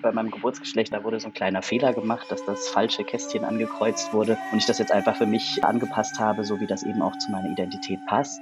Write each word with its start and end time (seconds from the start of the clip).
Bei 0.00 0.12
meinem 0.12 0.30
Geburtsgeschlecht, 0.30 0.92
da 0.92 1.02
wurde 1.02 1.18
so 1.18 1.26
ein 1.26 1.34
kleiner 1.34 1.60
Fehler 1.60 1.92
gemacht, 1.92 2.30
dass 2.30 2.44
das 2.44 2.68
falsche 2.68 3.02
Kästchen 3.02 3.44
angekreuzt 3.44 4.12
wurde 4.12 4.38
und 4.52 4.58
ich 4.58 4.66
das 4.66 4.78
jetzt 4.78 4.92
einfach 4.92 5.16
für 5.16 5.26
mich 5.26 5.64
angepasst 5.64 6.20
habe, 6.20 6.44
so 6.44 6.60
wie 6.60 6.66
das 6.66 6.84
eben 6.84 7.02
auch 7.02 7.18
zu 7.18 7.32
meiner 7.32 7.50
Identität 7.50 7.98
passt. 8.06 8.40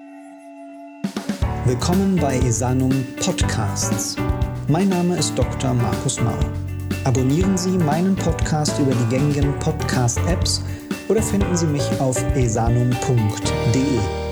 Willkommen 1.64 2.16
bei 2.16 2.36
Esanum 2.36 2.92
Podcasts. 3.24 4.16
Mein 4.68 4.90
Name 4.90 5.16
ist 5.16 5.36
Dr. 5.36 5.74
Markus 5.74 6.20
Mau. 6.20 6.38
Abonnieren 7.04 7.56
Sie 7.56 7.78
meinen 7.78 8.14
Podcast 8.16 8.78
über 8.78 8.92
die 8.92 9.16
gängigen 9.16 9.58
Podcast-Apps 9.58 10.62
oder 11.08 11.22
finden 11.22 11.56
Sie 11.56 11.66
mich 11.66 12.00
auf 12.00 12.22
esanum.de. 12.36 14.25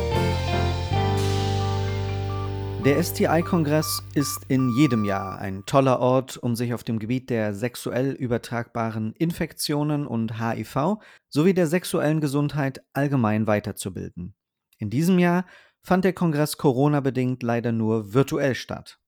Der 2.84 3.02
STI-Kongress 3.02 4.02
ist 4.14 4.44
in 4.48 4.68
jedem 4.68 5.06
Jahr 5.06 5.38
ein 5.38 5.64
toller 5.64 6.00
Ort, 6.00 6.36
um 6.36 6.54
sich 6.54 6.74
auf 6.74 6.84
dem 6.84 6.98
Gebiet 6.98 7.30
der 7.30 7.54
sexuell 7.54 8.10
übertragbaren 8.12 9.14
Infektionen 9.14 10.06
und 10.06 10.38
HIV 10.38 10.98
sowie 11.30 11.54
der 11.54 11.66
sexuellen 11.66 12.20
Gesundheit 12.20 12.82
allgemein 12.92 13.46
weiterzubilden. 13.46 14.34
In 14.76 14.90
diesem 14.90 15.18
Jahr 15.18 15.46
fand 15.80 16.04
der 16.04 16.12
Kongress 16.12 16.58
Corona-bedingt 16.58 17.42
leider 17.42 17.72
nur 17.72 18.12
virtuell 18.12 18.54
statt. 18.54 18.98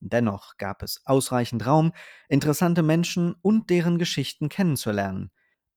Dennoch 0.00 0.58
gab 0.58 0.82
es 0.82 1.00
ausreichend 1.06 1.66
Raum, 1.66 1.94
interessante 2.28 2.82
Menschen 2.82 3.34
und 3.40 3.70
deren 3.70 3.96
Geschichten 3.96 4.50
kennenzulernen. 4.50 5.30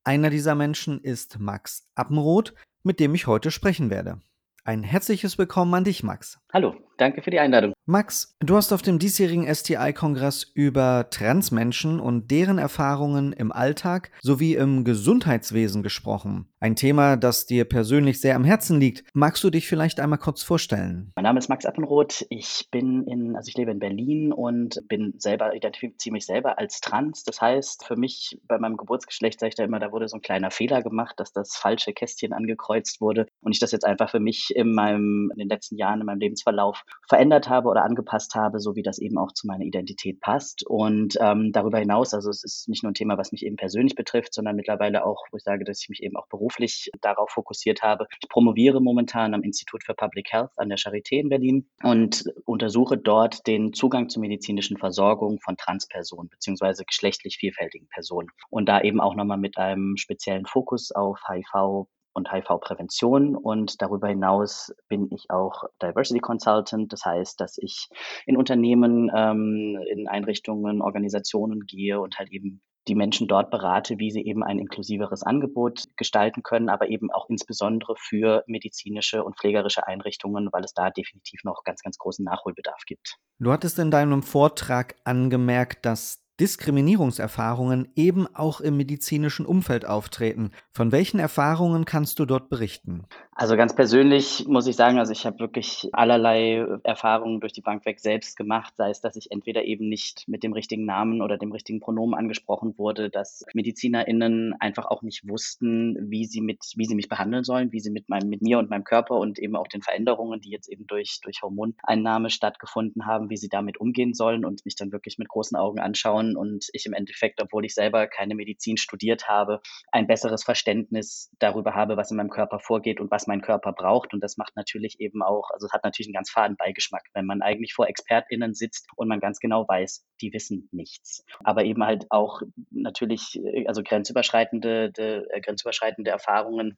Einer 0.03 0.29
dieser 0.29 0.55
Menschen 0.55 0.99
ist 0.99 1.39
Max 1.39 1.89
Appenroth, 1.95 2.53
mit 2.83 2.99
dem 2.99 3.15
ich 3.15 3.27
heute 3.27 3.49
sprechen 3.49 3.89
werde. 3.89 4.19
Ein 4.67 4.81
herzliches 4.81 5.37
Willkommen 5.37 5.75
an 5.75 5.83
dich, 5.83 6.01
Max. 6.01 6.39
Hallo, 6.51 6.75
danke 6.97 7.21
für 7.21 7.31
die 7.31 7.39
Einladung. 7.39 7.73
Max, 7.85 8.35
du 8.39 8.55
hast 8.55 8.73
auf 8.73 8.81
dem 8.81 8.99
diesjährigen 8.99 9.53
STI-Kongress 9.53 10.51
über 10.53 11.07
Transmenschen 11.09 11.99
und 11.99 12.31
deren 12.31 12.57
Erfahrungen 12.57 13.33
im 13.33 13.51
Alltag 13.51 14.11
sowie 14.21 14.55
im 14.55 14.83
Gesundheitswesen 14.83 15.83
gesprochen. 15.83 16.47
Ein 16.59 16.75
Thema, 16.75 17.15
das 17.15 17.45
dir 17.45 17.65
persönlich 17.65 18.19
sehr 18.19 18.35
am 18.35 18.43
Herzen 18.43 18.79
liegt. 18.79 19.03
Magst 19.13 19.43
du 19.43 19.51
dich 19.51 19.67
vielleicht 19.67 19.99
einmal 19.99 20.17
kurz 20.17 20.41
vorstellen? 20.41 21.11
Mein 21.15 21.23
Name 21.23 21.37
ist 21.37 21.47
Max 21.47 21.65
Appenroth. 21.65 22.25
Ich 22.29 22.67
bin 22.71 23.03
in, 23.05 23.35
also 23.35 23.49
ich 23.49 23.55
lebe 23.55 23.69
in 23.69 23.77
Berlin 23.77 24.33
und 24.33 24.81
bin 24.87 25.13
selber, 25.19 25.53
identifiziere 25.53 26.13
mich 26.13 26.25
selber 26.25 26.57
als 26.57 26.81
trans. 26.81 27.23
Das 27.23 27.39
heißt, 27.39 27.85
für 27.85 27.95
mich 27.95 28.39
bei 28.47 28.57
meinem 28.57 28.77
Geburtsgeschlecht 28.77 29.39
sage 29.39 29.49
ich 29.49 29.55
da 29.55 29.63
immer, 29.63 29.79
da 29.79 29.91
wurde 29.91 30.07
so 30.07 30.17
ein 30.17 30.21
kleiner 30.21 30.49
Fehler 30.49 30.81
gemacht, 30.81 31.19
dass 31.19 31.31
das 31.31 31.55
falsche 31.55 31.93
Kästchen 31.93 32.33
angekreuzt 32.33 32.99
wurde 32.99 33.27
und 33.41 33.51
ich 33.51 33.59
das 33.59 33.71
jetzt 33.71 33.85
einfach 33.85 34.09
für 34.09 34.19
mich 34.19 34.55
in 34.55 34.73
meinem, 34.73 35.29
in 35.33 35.37
den 35.37 35.49
letzten 35.49 35.77
Jahren, 35.77 35.99
in 35.99 36.05
meinem 36.07 36.19
Lebensverlauf 36.19 36.84
verändert 37.07 37.49
habe 37.49 37.69
oder 37.69 37.83
angepasst 37.83 38.35
habe, 38.35 38.59
so 38.59 38.75
wie 38.75 38.81
das 38.81 38.99
eben 38.99 39.17
auch 39.17 39.31
zu 39.31 39.47
meiner 39.47 39.63
Identität 39.63 40.19
passt. 40.19 40.65
Und 40.65 41.17
ähm, 41.19 41.51
darüber 41.51 41.79
hinaus, 41.79 42.13
also 42.13 42.29
es 42.29 42.43
ist 42.43 42.67
nicht 42.67 42.83
nur 42.83 42.91
ein 42.91 42.95
Thema, 42.95 43.17
was 43.17 43.31
mich 43.31 43.45
eben 43.45 43.55
persönlich 43.55 43.95
betrifft, 43.95 44.33
sondern 44.33 44.55
mittlerweile 44.55 45.05
auch, 45.05 45.23
wo 45.31 45.37
ich 45.37 45.43
sage, 45.43 45.65
dass 45.65 45.81
ich 45.81 45.89
mich 45.89 46.03
eben 46.03 46.17
auch 46.17 46.27
beruflich 46.27 46.89
darauf 47.01 47.29
fokussiert 47.29 47.81
habe. 47.81 48.07
Ich 48.21 48.29
promoviere 48.29 48.81
momentan 48.81 49.33
am 49.33 49.43
Institut 49.43 49.83
für 49.83 49.93
Public 49.93 50.31
Health 50.31 50.51
an 50.57 50.69
der 50.69 50.77
Charité 50.77 51.19
in 51.19 51.29
Berlin 51.29 51.67
und 51.83 52.25
untersuche 52.45 52.97
dort 52.97 53.45
den 53.47 53.73
Zugang 53.73 54.09
zur 54.09 54.21
medizinischen 54.21 54.77
Versorgung 54.77 55.39
von 55.41 55.57
Transpersonen 55.57 56.29
beziehungsweise 56.29 56.85
geschlechtlich 56.85 57.37
vielfältigen 57.37 57.87
Personen. 57.89 58.29
Und 58.49 58.67
da 58.67 58.81
eben 58.81 58.99
auch 58.99 59.15
nochmal 59.15 59.37
mit 59.37 59.57
einem 59.57 59.97
speziellen 59.97 60.45
Fokus 60.45 60.91
auf 60.91 61.19
HIV, 61.27 61.87
und 62.15 62.31
HIV-Prävention. 62.31 63.35
Und 63.35 63.81
darüber 63.81 64.07
hinaus 64.07 64.73
bin 64.87 65.09
ich 65.11 65.29
auch 65.29 65.65
Diversity 65.81 66.19
Consultant. 66.19 66.91
Das 66.91 67.05
heißt, 67.05 67.39
dass 67.39 67.57
ich 67.57 67.89
in 68.25 68.37
Unternehmen, 68.37 69.11
ähm, 69.15 69.77
in 69.91 70.07
Einrichtungen, 70.07 70.81
Organisationen 70.81 71.61
gehe 71.67 71.99
und 71.99 72.17
halt 72.17 72.31
eben 72.31 72.61
die 72.87 72.95
Menschen 72.95 73.27
dort 73.27 73.49
berate, 73.49 73.97
wie 73.97 74.11
sie 74.11 74.23
eben 74.25 74.43
ein 74.43 74.59
inklusiveres 74.59 75.23
Angebot 75.23 75.85
gestalten 75.95 76.43
können, 76.43 76.69
aber 76.69 76.89
eben 76.89 77.11
auch 77.11 77.29
insbesondere 77.29 77.95
für 77.97 78.43
medizinische 78.47 79.23
und 79.23 79.37
pflegerische 79.37 79.87
Einrichtungen, 79.87 80.49
weil 80.51 80.63
es 80.63 80.73
da 80.73 80.89
definitiv 80.91 81.43
noch 81.43 81.63
ganz, 81.63 81.81
ganz 81.81 81.97
großen 81.97 82.23
Nachholbedarf 82.23 82.83
gibt. 82.85 83.17
Du 83.39 83.51
hattest 83.51 83.79
in 83.79 83.91
deinem 83.91 84.23
Vortrag 84.23 84.95
angemerkt, 85.03 85.85
dass 85.85 86.24
Diskriminierungserfahrungen 86.39 87.89
eben 87.95 88.27
auch 88.35 88.59
im 88.59 88.77
medizinischen 88.77 89.45
Umfeld 89.45 89.85
auftreten. 89.85 90.51
Von 90.71 90.91
welchen 90.91 91.19
Erfahrungen 91.19 91.85
kannst 91.85 92.19
du 92.19 92.25
dort 92.25 92.49
berichten? 92.49 93.05
Also 93.37 93.57
ganz 93.57 93.75
persönlich 93.75 94.45
muss 94.47 94.65
ich 94.65 94.77
sagen, 94.77 94.97
also 94.97 95.11
ich 95.11 95.25
habe 95.25 95.39
wirklich 95.39 95.89
allerlei 95.91 96.65
Erfahrungen 96.83 97.41
durch 97.41 97.51
die 97.51 97.59
Bank 97.59 97.85
weg 97.85 97.99
selbst 97.99 98.37
gemacht, 98.37 98.73
sei 98.77 98.89
es, 98.89 99.01
dass 99.01 99.17
ich 99.17 99.29
entweder 99.29 99.65
eben 99.65 99.89
nicht 99.89 100.25
mit 100.29 100.41
dem 100.41 100.53
richtigen 100.53 100.85
Namen 100.85 101.21
oder 101.21 101.37
dem 101.37 101.51
richtigen 101.51 101.81
Pronomen 101.81 102.17
angesprochen 102.17 102.77
wurde, 102.77 103.09
dass 103.09 103.43
MedizinerInnen 103.53 104.55
einfach 104.61 104.85
auch 104.85 105.01
nicht 105.01 105.27
wussten, 105.27 105.97
wie 106.09 106.23
sie 106.23 106.39
mit, 106.39 106.63
wie 106.77 106.85
sie 106.85 106.95
mich 106.95 107.09
behandeln 107.09 107.43
sollen, 107.43 107.73
wie 107.73 107.81
sie 107.81 107.91
mit 107.91 108.07
meinem, 108.07 108.29
mit 108.29 108.41
mir 108.41 108.57
und 108.57 108.69
meinem 108.69 108.85
Körper 108.85 109.15
und 109.15 109.37
eben 109.37 109.57
auch 109.57 109.67
den 109.67 109.81
Veränderungen, 109.81 110.39
die 110.39 110.51
jetzt 110.51 110.69
eben 110.69 110.87
durch, 110.87 111.19
durch 111.21 111.41
Hormoneinnahme 111.41 112.29
stattgefunden 112.29 113.05
haben, 113.05 113.29
wie 113.29 113.37
sie 113.37 113.49
damit 113.49 113.81
umgehen 113.81 114.13
sollen 114.13 114.45
und 114.45 114.63
mich 114.63 114.77
dann 114.77 114.93
wirklich 114.93 115.17
mit 115.17 115.27
großen 115.27 115.57
Augen 115.57 115.79
anschauen 115.81 116.37
und 116.37 116.69
ich 116.71 116.85
im 116.85 116.93
Endeffekt, 116.93 117.41
obwohl 117.41 117.65
ich 117.65 117.73
selber 117.73 118.07
keine 118.07 118.33
Medizin 118.33 118.77
studiert 118.77 119.27
habe, 119.27 119.59
ein 119.91 120.07
besseres 120.07 120.45
Verständnis 120.45 121.31
darüber 121.39 121.75
habe, 121.75 121.97
was 121.97 122.11
in 122.11 122.15
meinem 122.15 122.29
Körper 122.29 122.59
vorgeht 122.59 123.01
und 123.01 123.11
was 123.11 123.24
mein 123.27 123.41
Körper 123.41 123.73
braucht. 123.73 124.13
Und 124.13 124.21
das 124.21 124.37
macht 124.37 124.55
natürlich 124.55 124.99
eben 124.99 125.21
auch, 125.21 125.49
also 125.51 125.69
hat 125.71 125.83
natürlich 125.83 126.07
einen 126.07 126.13
ganz 126.13 126.31
faden 126.31 126.57
Beigeschmack, 126.57 127.03
wenn 127.13 127.25
man 127.25 127.41
eigentlich 127.41 127.73
vor 127.73 127.87
ExpertInnen 127.87 128.53
sitzt 128.53 128.87
und 128.95 129.07
man 129.07 129.19
ganz 129.19 129.39
genau 129.39 129.67
weiß, 129.67 130.05
die 130.21 130.33
wissen 130.33 130.69
nichts. 130.71 131.23
Aber 131.43 131.63
eben 131.63 131.83
halt 131.83 132.05
auch 132.09 132.41
natürlich, 132.71 133.39
äh, 133.43 133.67
also 133.67 133.83
grenzüberschreitende, 133.83 134.91
de, 134.91 135.23
äh, 135.29 135.41
grenzüberschreitende 135.41 136.11
Erfahrungen 136.11 136.77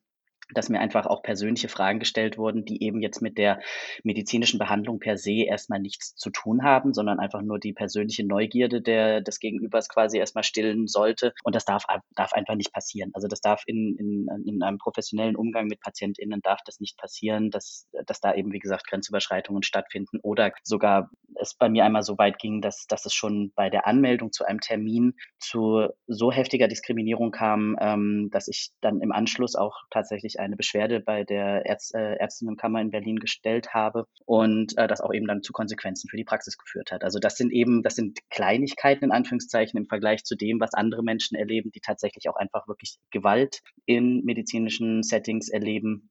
dass 0.53 0.69
mir 0.69 0.79
einfach 0.79 1.05
auch 1.05 1.21
persönliche 1.23 1.67
Fragen 1.67 1.99
gestellt 1.99 2.37
wurden, 2.37 2.65
die 2.65 2.83
eben 2.83 3.01
jetzt 3.01 3.21
mit 3.21 3.37
der 3.37 3.59
medizinischen 4.03 4.59
Behandlung 4.59 4.99
per 4.99 5.17
se 5.17 5.43
erstmal 5.43 5.79
nichts 5.79 6.15
zu 6.15 6.29
tun 6.29 6.63
haben, 6.63 6.93
sondern 6.93 7.19
einfach 7.19 7.41
nur 7.41 7.59
die 7.59 7.73
persönliche 7.73 8.25
Neugierde 8.25 8.81
der, 8.81 9.21
des 9.21 9.39
Gegenübers 9.39 9.89
quasi 9.89 10.17
erstmal 10.17 10.43
stillen 10.43 10.87
sollte. 10.87 11.33
Und 11.43 11.55
das 11.55 11.65
darf, 11.65 11.85
darf 12.15 12.33
einfach 12.33 12.55
nicht 12.55 12.73
passieren. 12.73 13.11
Also 13.13 13.27
das 13.27 13.41
darf 13.41 13.63
in, 13.65 13.95
in, 13.97 14.45
in 14.45 14.63
einem 14.63 14.77
professionellen 14.77 15.35
Umgang 15.35 15.67
mit 15.67 15.81
PatientInnen 15.81 16.41
darf 16.41 16.59
das 16.65 16.79
nicht 16.79 16.97
passieren, 16.97 17.51
dass, 17.51 17.87
dass 18.05 18.21
da 18.21 18.33
eben, 18.33 18.51
wie 18.53 18.59
gesagt, 18.59 18.87
Grenzüberschreitungen 18.87 19.63
stattfinden 19.63 20.19
oder 20.21 20.51
sogar 20.63 21.09
es 21.39 21.53
bei 21.53 21.69
mir 21.69 21.85
einmal 21.85 22.03
so 22.03 22.17
weit 22.17 22.39
ging, 22.39 22.61
dass, 22.61 22.85
dass 22.87 23.05
es 23.05 23.13
schon 23.13 23.51
bei 23.55 23.69
der 23.69 23.87
Anmeldung 23.87 24.31
zu 24.31 24.45
einem 24.45 24.59
Termin 24.59 25.13
zu 25.39 25.87
so 26.07 26.31
heftiger 26.31 26.67
Diskriminierung 26.67 27.31
kam, 27.31 27.77
ähm, 27.79 28.29
dass 28.31 28.47
ich 28.47 28.71
dann 28.81 29.01
im 29.01 29.11
Anschluss 29.11 29.55
auch 29.55 29.75
tatsächlich 29.89 30.39
eine 30.39 30.55
Beschwerde 30.55 30.99
bei 30.99 31.23
der 31.23 31.65
Ärz 31.65 31.91
äh, 31.93 32.17
Ärztinnenkammer 32.19 32.81
in 32.81 32.91
Berlin 32.91 33.17
gestellt 33.17 33.73
habe 33.73 34.05
und 34.25 34.77
äh, 34.77 34.87
das 34.87 35.01
auch 35.01 35.13
eben 35.13 35.27
dann 35.27 35.41
zu 35.41 35.53
Konsequenzen 35.53 36.09
für 36.09 36.17
die 36.17 36.23
Praxis 36.25 36.57
geführt 36.57 36.91
hat. 36.91 37.03
Also 37.03 37.19
das 37.19 37.37
sind 37.37 37.51
eben, 37.51 37.83
das 37.83 37.95
sind 37.95 38.19
Kleinigkeiten 38.29 39.05
in 39.05 39.11
Anführungszeichen 39.11 39.77
im 39.77 39.87
Vergleich 39.87 40.23
zu 40.23 40.35
dem, 40.35 40.59
was 40.59 40.73
andere 40.73 41.03
Menschen 41.03 41.37
erleben, 41.37 41.71
die 41.71 41.81
tatsächlich 41.81 42.29
auch 42.29 42.35
einfach 42.35 42.67
wirklich 42.67 42.97
Gewalt 43.11 43.61
in 43.85 44.23
medizinischen 44.23 45.03
Settings 45.03 45.49
erleben. 45.49 46.09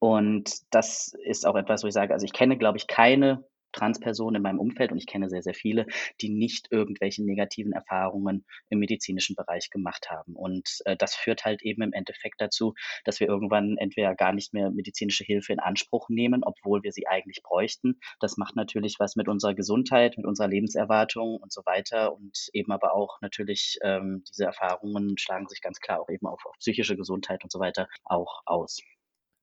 Und 0.00 0.50
das 0.70 1.12
ist 1.24 1.46
auch 1.46 1.54
etwas, 1.54 1.84
wo 1.84 1.88
ich 1.88 1.94
sage, 1.94 2.12
also 2.12 2.24
ich 2.24 2.32
kenne, 2.32 2.58
glaube 2.58 2.78
ich, 2.78 2.86
keine 2.86 3.44
Transpersonen 3.72 4.36
in 4.36 4.42
meinem 4.42 4.60
Umfeld 4.60 4.92
und 4.92 4.98
ich 4.98 5.06
kenne 5.06 5.28
sehr, 5.28 5.42
sehr 5.42 5.54
viele, 5.54 5.86
die 6.20 6.28
nicht 6.28 6.68
irgendwelche 6.70 7.24
negativen 7.24 7.72
Erfahrungen 7.72 8.44
im 8.68 8.78
medizinischen 8.78 9.36
Bereich 9.36 9.70
gemacht 9.70 10.10
haben. 10.10 10.34
Und 10.34 10.78
äh, 10.84 10.96
das 10.96 11.14
führt 11.14 11.44
halt 11.44 11.62
eben 11.62 11.82
im 11.82 11.92
Endeffekt 11.92 12.40
dazu, 12.40 12.74
dass 13.04 13.20
wir 13.20 13.28
irgendwann 13.28 13.76
entweder 13.78 14.14
gar 14.14 14.32
nicht 14.32 14.52
mehr 14.52 14.70
medizinische 14.70 15.24
Hilfe 15.24 15.52
in 15.52 15.60
Anspruch 15.60 16.08
nehmen, 16.08 16.42
obwohl 16.44 16.82
wir 16.82 16.92
sie 16.92 17.06
eigentlich 17.06 17.42
bräuchten. 17.42 17.98
Das 18.20 18.36
macht 18.36 18.56
natürlich 18.56 18.96
was 18.98 19.16
mit 19.16 19.28
unserer 19.28 19.54
Gesundheit, 19.54 20.16
mit 20.16 20.26
unserer 20.26 20.48
Lebenserwartung 20.48 21.36
und 21.36 21.52
so 21.52 21.62
weiter 21.64 22.14
und 22.14 22.48
eben 22.52 22.72
aber 22.72 22.94
auch 22.94 23.20
natürlich 23.20 23.78
ähm, 23.82 24.24
diese 24.28 24.44
Erfahrungen 24.44 25.18
schlagen 25.18 25.48
sich 25.48 25.60
ganz 25.60 25.80
klar 25.80 26.00
auch 26.00 26.08
eben 26.08 26.26
auf, 26.26 26.44
auf 26.46 26.56
psychische 26.58 26.96
Gesundheit 26.96 27.42
und 27.44 27.52
so 27.52 27.60
weiter 27.60 27.88
auch 28.04 28.42
aus. 28.46 28.80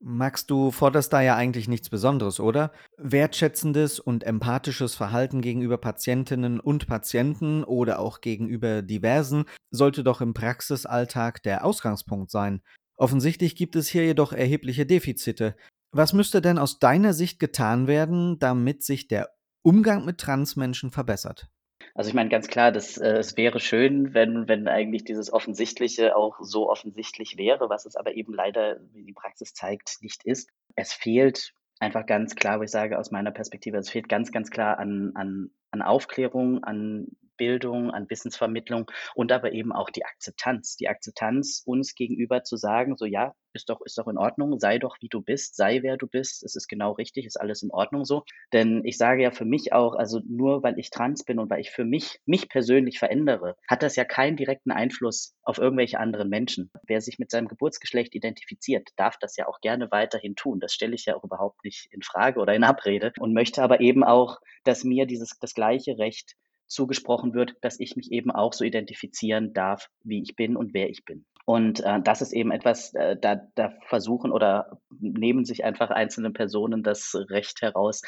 Max, 0.06 0.46
du 0.46 0.72
forderst 0.72 1.14
da 1.14 1.22
ja 1.22 1.38
eigentlich 1.38 1.70
nichts 1.70 1.90
Besonderes, 1.90 2.42
oder? 2.42 2.74
Wertschätzendes 2.98 4.02
und 4.02 4.26
empathisches 4.26 4.96
Verhalten 4.96 5.42
gegenüber 5.42 5.78
Patientinnen 5.78 6.60
und 6.60 6.88
Patienten 6.88 7.64
oder 7.64 8.00
auch 8.00 8.20
gegenüber 8.20 8.82
Diversen 8.82 9.46
sollte 9.72 10.04
doch 10.04 10.20
im 10.20 10.34
Praxisalltag 10.34 11.42
der 11.44 11.64
Ausgangspunkt 11.64 12.32
sein. 12.32 12.62
Offensichtlich 12.98 13.56
gibt 13.56 13.78
es 13.78 13.88
hier 13.88 14.06
jedoch 14.06 14.34
erhebliche 14.34 14.86
Defizite. 14.86 15.56
Was 15.92 16.12
müsste 16.12 16.42
denn 16.42 16.58
aus 16.58 16.80
deiner 16.80 17.14
Sicht 17.14 17.40
getan 17.40 17.88
werden, 17.88 18.40
damit 18.40 18.84
sich 18.84 19.08
der 19.08 19.30
Umgang 19.62 20.04
mit 20.04 20.18
Transmenschen 20.18 20.92
verbessert? 20.92 21.48
Also 21.96 22.08
ich 22.08 22.14
meine 22.14 22.30
ganz 22.30 22.48
klar, 22.48 22.72
dass 22.72 22.98
äh, 22.98 23.18
es 23.18 23.38
wäre 23.38 23.60
schön, 23.60 24.14
wenn, 24.14 24.48
wenn 24.48 24.68
eigentlich 24.68 25.04
dieses 25.04 25.32
Offensichtliche 25.32 26.16
auch 26.16 26.40
so 26.42 26.70
offensichtlich 26.70 27.38
wäre, 27.38 27.70
was 27.70 27.86
es 27.86 27.96
aber 27.96 28.16
eben 28.16 28.34
leider, 28.34 28.80
wie 28.94 29.04
die 29.04 29.14
Praxis 29.14 29.54
zeigt, 29.54 29.98
nicht 30.02 30.24
ist. 30.24 30.50
Es 30.76 30.92
fehlt 30.92 31.54
einfach 31.80 32.06
ganz 32.06 32.36
klar, 32.36 32.60
wo 32.60 32.64
ich 32.64 32.72
sage, 32.72 32.98
aus 32.98 33.12
meiner 33.12 33.32
Perspektive, 33.32 33.78
es 33.78 33.90
fehlt 33.90 34.10
ganz, 34.10 34.32
ganz 34.32 34.50
klar 34.50 34.80
an, 34.80 35.12
an 35.14 35.52
an 35.74 35.82
Aufklärung, 35.82 36.64
an 36.64 37.08
Bildung, 37.44 37.92
an 37.92 38.10
Wissensvermittlung 38.10 38.90
und 39.16 39.34
aber 39.34 39.52
eben 39.52 39.74
auch 39.74 39.90
die 39.90 40.06
Akzeptanz. 40.06 40.78
Die 40.78 40.88
Akzeptanz 40.88 41.62
uns 41.66 41.94
gegenüber 41.94 42.44
zu 42.44 42.56
sagen, 42.56 42.96
so 42.96 43.06
ja, 43.06 43.36
ist 43.54 43.70
doch, 43.70 43.82
ist 43.82 43.98
doch 43.98 44.08
in 44.08 44.18
Ordnung, 44.18 44.60
sei 44.60 44.80
doch 44.80 44.98
wie 45.02 45.10
du 45.10 45.22
bist, 45.22 45.56
sei 45.56 45.82
wer 45.84 45.98
du 45.98 46.08
bist, 46.08 46.44
es 46.44 46.56
ist 46.56 46.68
genau 46.68 46.94
richtig, 46.94 47.26
ist 47.26 47.40
alles 47.40 47.62
in 47.62 47.72
Ordnung 47.72 48.06
so. 48.06 48.24
Denn 48.54 48.84
ich 48.86 48.98
sage 48.98 49.24
ja 49.24 49.32
für 49.32 49.44
mich 49.46 49.74
auch, 49.74 49.96
also 49.96 50.22
nur 50.26 50.64
weil 50.64 50.80
ich 50.80 50.90
trans 50.90 51.24
bin 51.24 51.38
und 51.38 51.50
weil 51.50 51.60
ich 51.60 51.70
für 51.70 51.84
mich, 51.84 52.20
mich 52.26 52.50
persönlich 52.50 52.98
verändere, 52.98 53.56
hat 53.68 53.84
das 53.84 53.96
ja 53.96 54.06
keinen 54.06 54.38
direkten 54.38 54.72
Einfluss 54.72 55.36
auf 55.44 55.58
irgendwelche 55.58 56.00
anderen 56.00 56.30
Menschen. 56.30 56.72
Wer 56.84 57.02
sich 57.02 57.20
mit 57.20 57.30
seinem 57.30 57.50
Geburtsgeschlecht 57.50 58.16
identifiziert, 58.16 58.90
darf 58.96 59.18
das 59.20 59.36
ja 59.36 59.48
auch 59.48 59.60
gerne 59.60 59.92
weiterhin 59.92 60.36
tun. 60.36 60.62
Das 60.62 60.74
stelle 60.74 60.96
ich 60.96 61.06
ja 61.06 61.16
auch 61.16 61.24
überhaupt 61.24 61.64
nicht 61.64 61.90
in 61.92 62.02
Frage 62.02 62.40
oder 62.40 62.56
in 62.56 62.64
Abrede 62.64 63.12
und 63.20 63.34
möchte 63.34 63.62
aber 63.62 63.82
eben 63.82 64.04
auch, 64.04 64.40
dass 64.64 64.84
mir 64.84 65.06
dieses, 65.06 65.38
das 65.40 65.54
gleiche 65.54 65.98
Recht 65.98 66.36
zugesprochen 66.74 67.34
wird, 67.34 67.56
dass 67.62 67.80
ich 67.80 67.96
mich 67.96 68.12
eben 68.12 68.32
auch 68.32 68.54
so 68.54 68.66
identifizieren 68.66 69.54
darf, 69.54 69.90
wie 70.04 70.22
ich 70.22 70.36
bin 70.36 70.58
und 70.58 70.74
wer 70.74 70.90
ich 70.90 71.06
bin. 71.06 71.26
Und 71.46 71.82
äh, 71.82 72.02
das 72.02 72.22
ist 72.22 72.34
eben 72.34 72.52
etwas, 72.52 72.94
äh, 72.94 73.18
da, 73.20 73.42
da 73.56 73.74
versuchen 73.88 74.32
oder 74.32 74.80
nehmen 75.00 75.46
sich 75.46 75.64
einfach 75.64 75.90
einzelne 75.90 76.32
Personen 76.32 76.84
das 76.84 77.16
Recht 77.30 77.62
heraus, 77.62 78.02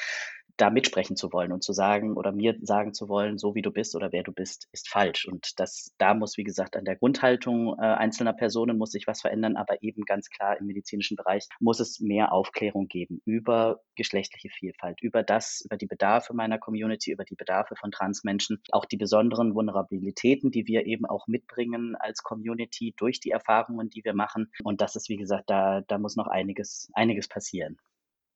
da 0.57 0.69
mitsprechen 0.69 1.15
zu 1.15 1.31
wollen 1.33 1.51
und 1.51 1.63
zu 1.63 1.73
sagen 1.73 2.15
oder 2.15 2.31
mir 2.31 2.55
sagen 2.61 2.93
zu 2.93 3.09
wollen, 3.09 3.37
so 3.37 3.55
wie 3.55 3.61
du 3.61 3.71
bist 3.71 3.95
oder 3.95 4.11
wer 4.11 4.23
du 4.23 4.31
bist, 4.31 4.67
ist 4.71 4.89
falsch. 4.89 5.27
Und 5.27 5.59
das, 5.59 5.93
da 5.97 6.13
muss, 6.13 6.37
wie 6.37 6.43
gesagt, 6.43 6.75
an 6.75 6.85
der 6.85 6.95
Grundhaltung 6.95 7.75
äh, 7.77 7.81
einzelner 7.81 8.33
Personen 8.33 8.77
muss 8.77 8.91
sich 8.91 9.07
was 9.07 9.21
verändern, 9.21 9.57
aber 9.57 9.81
eben 9.83 10.03
ganz 10.03 10.29
klar 10.29 10.57
im 10.57 10.67
medizinischen 10.67 11.17
Bereich 11.17 11.47
muss 11.59 11.79
es 11.79 11.99
mehr 11.99 12.31
Aufklärung 12.31 12.87
geben 12.87 13.21
über 13.25 13.81
geschlechtliche 13.95 14.49
Vielfalt, 14.49 15.01
über 15.01 15.23
das, 15.23 15.61
über 15.65 15.77
die 15.77 15.87
Bedarfe 15.87 16.33
meiner 16.33 16.57
Community, 16.57 17.11
über 17.11 17.25
die 17.25 17.35
Bedarfe 17.35 17.75
von 17.75 17.91
Transmenschen, 17.91 18.61
auch 18.71 18.85
die 18.85 18.97
besonderen 18.97 19.55
Vulnerabilitäten, 19.55 20.51
die 20.51 20.67
wir 20.67 20.85
eben 20.85 21.05
auch 21.05 21.27
mitbringen 21.27 21.95
als 21.95 22.23
Community 22.23 22.93
durch 22.97 23.19
die 23.19 23.31
Erfahrungen, 23.31 23.89
die 23.89 24.03
wir 24.03 24.13
machen. 24.13 24.51
Und 24.63 24.81
das 24.81 24.95
ist, 24.95 25.09
wie 25.09 25.17
gesagt, 25.17 25.49
da, 25.49 25.81
da 25.81 25.97
muss 25.97 26.15
noch 26.15 26.27
einiges, 26.27 26.89
einiges 26.93 27.27
passieren. 27.27 27.77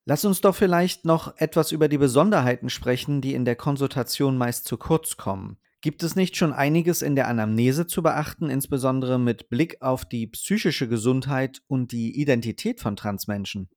Lass 0.10 0.26
uns 0.26 0.42
doch 0.42 0.56
vielleicht 0.56 1.06
noch 1.06 1.38
etwas 1.38 1.72
über 1.72 1.88
die 1.88 2.00
Besonderheiten 2.00 2.72
sprechen, 2.72 3.22
die 3.22 3.36
in 3.36 3.46
der 3.46 3.56
Konsultation 3.56 4.40
meist 4.40 4.66
zu 4.66 4.76
kurz 4.76 5.18
kommen. 5.18 5.60
Gibt 5.82 6.02
es 6.02 6.16
nicht 6.16 6.36
schon 6.36 6.52
einiges 6.52 7.04
in 7.04 7.16
der 7.16 7.28
Anamnese 7.28 7.86
zu 7.86 8.02
beachten, 8.02 8.50
insbesondere 8.50 9.20
mit 9.20 9.50
Blick 9.50 9.84
auf 9.84 10.06
die 10.06 10.26
psychische 10.26 10.88
Gesundheit 10.88 11.62
und 11.68 11.92
die 11.92 12.20
Identität 12.20 12.80
von 12.80 12.96
Transmenschen? 12.96 13.70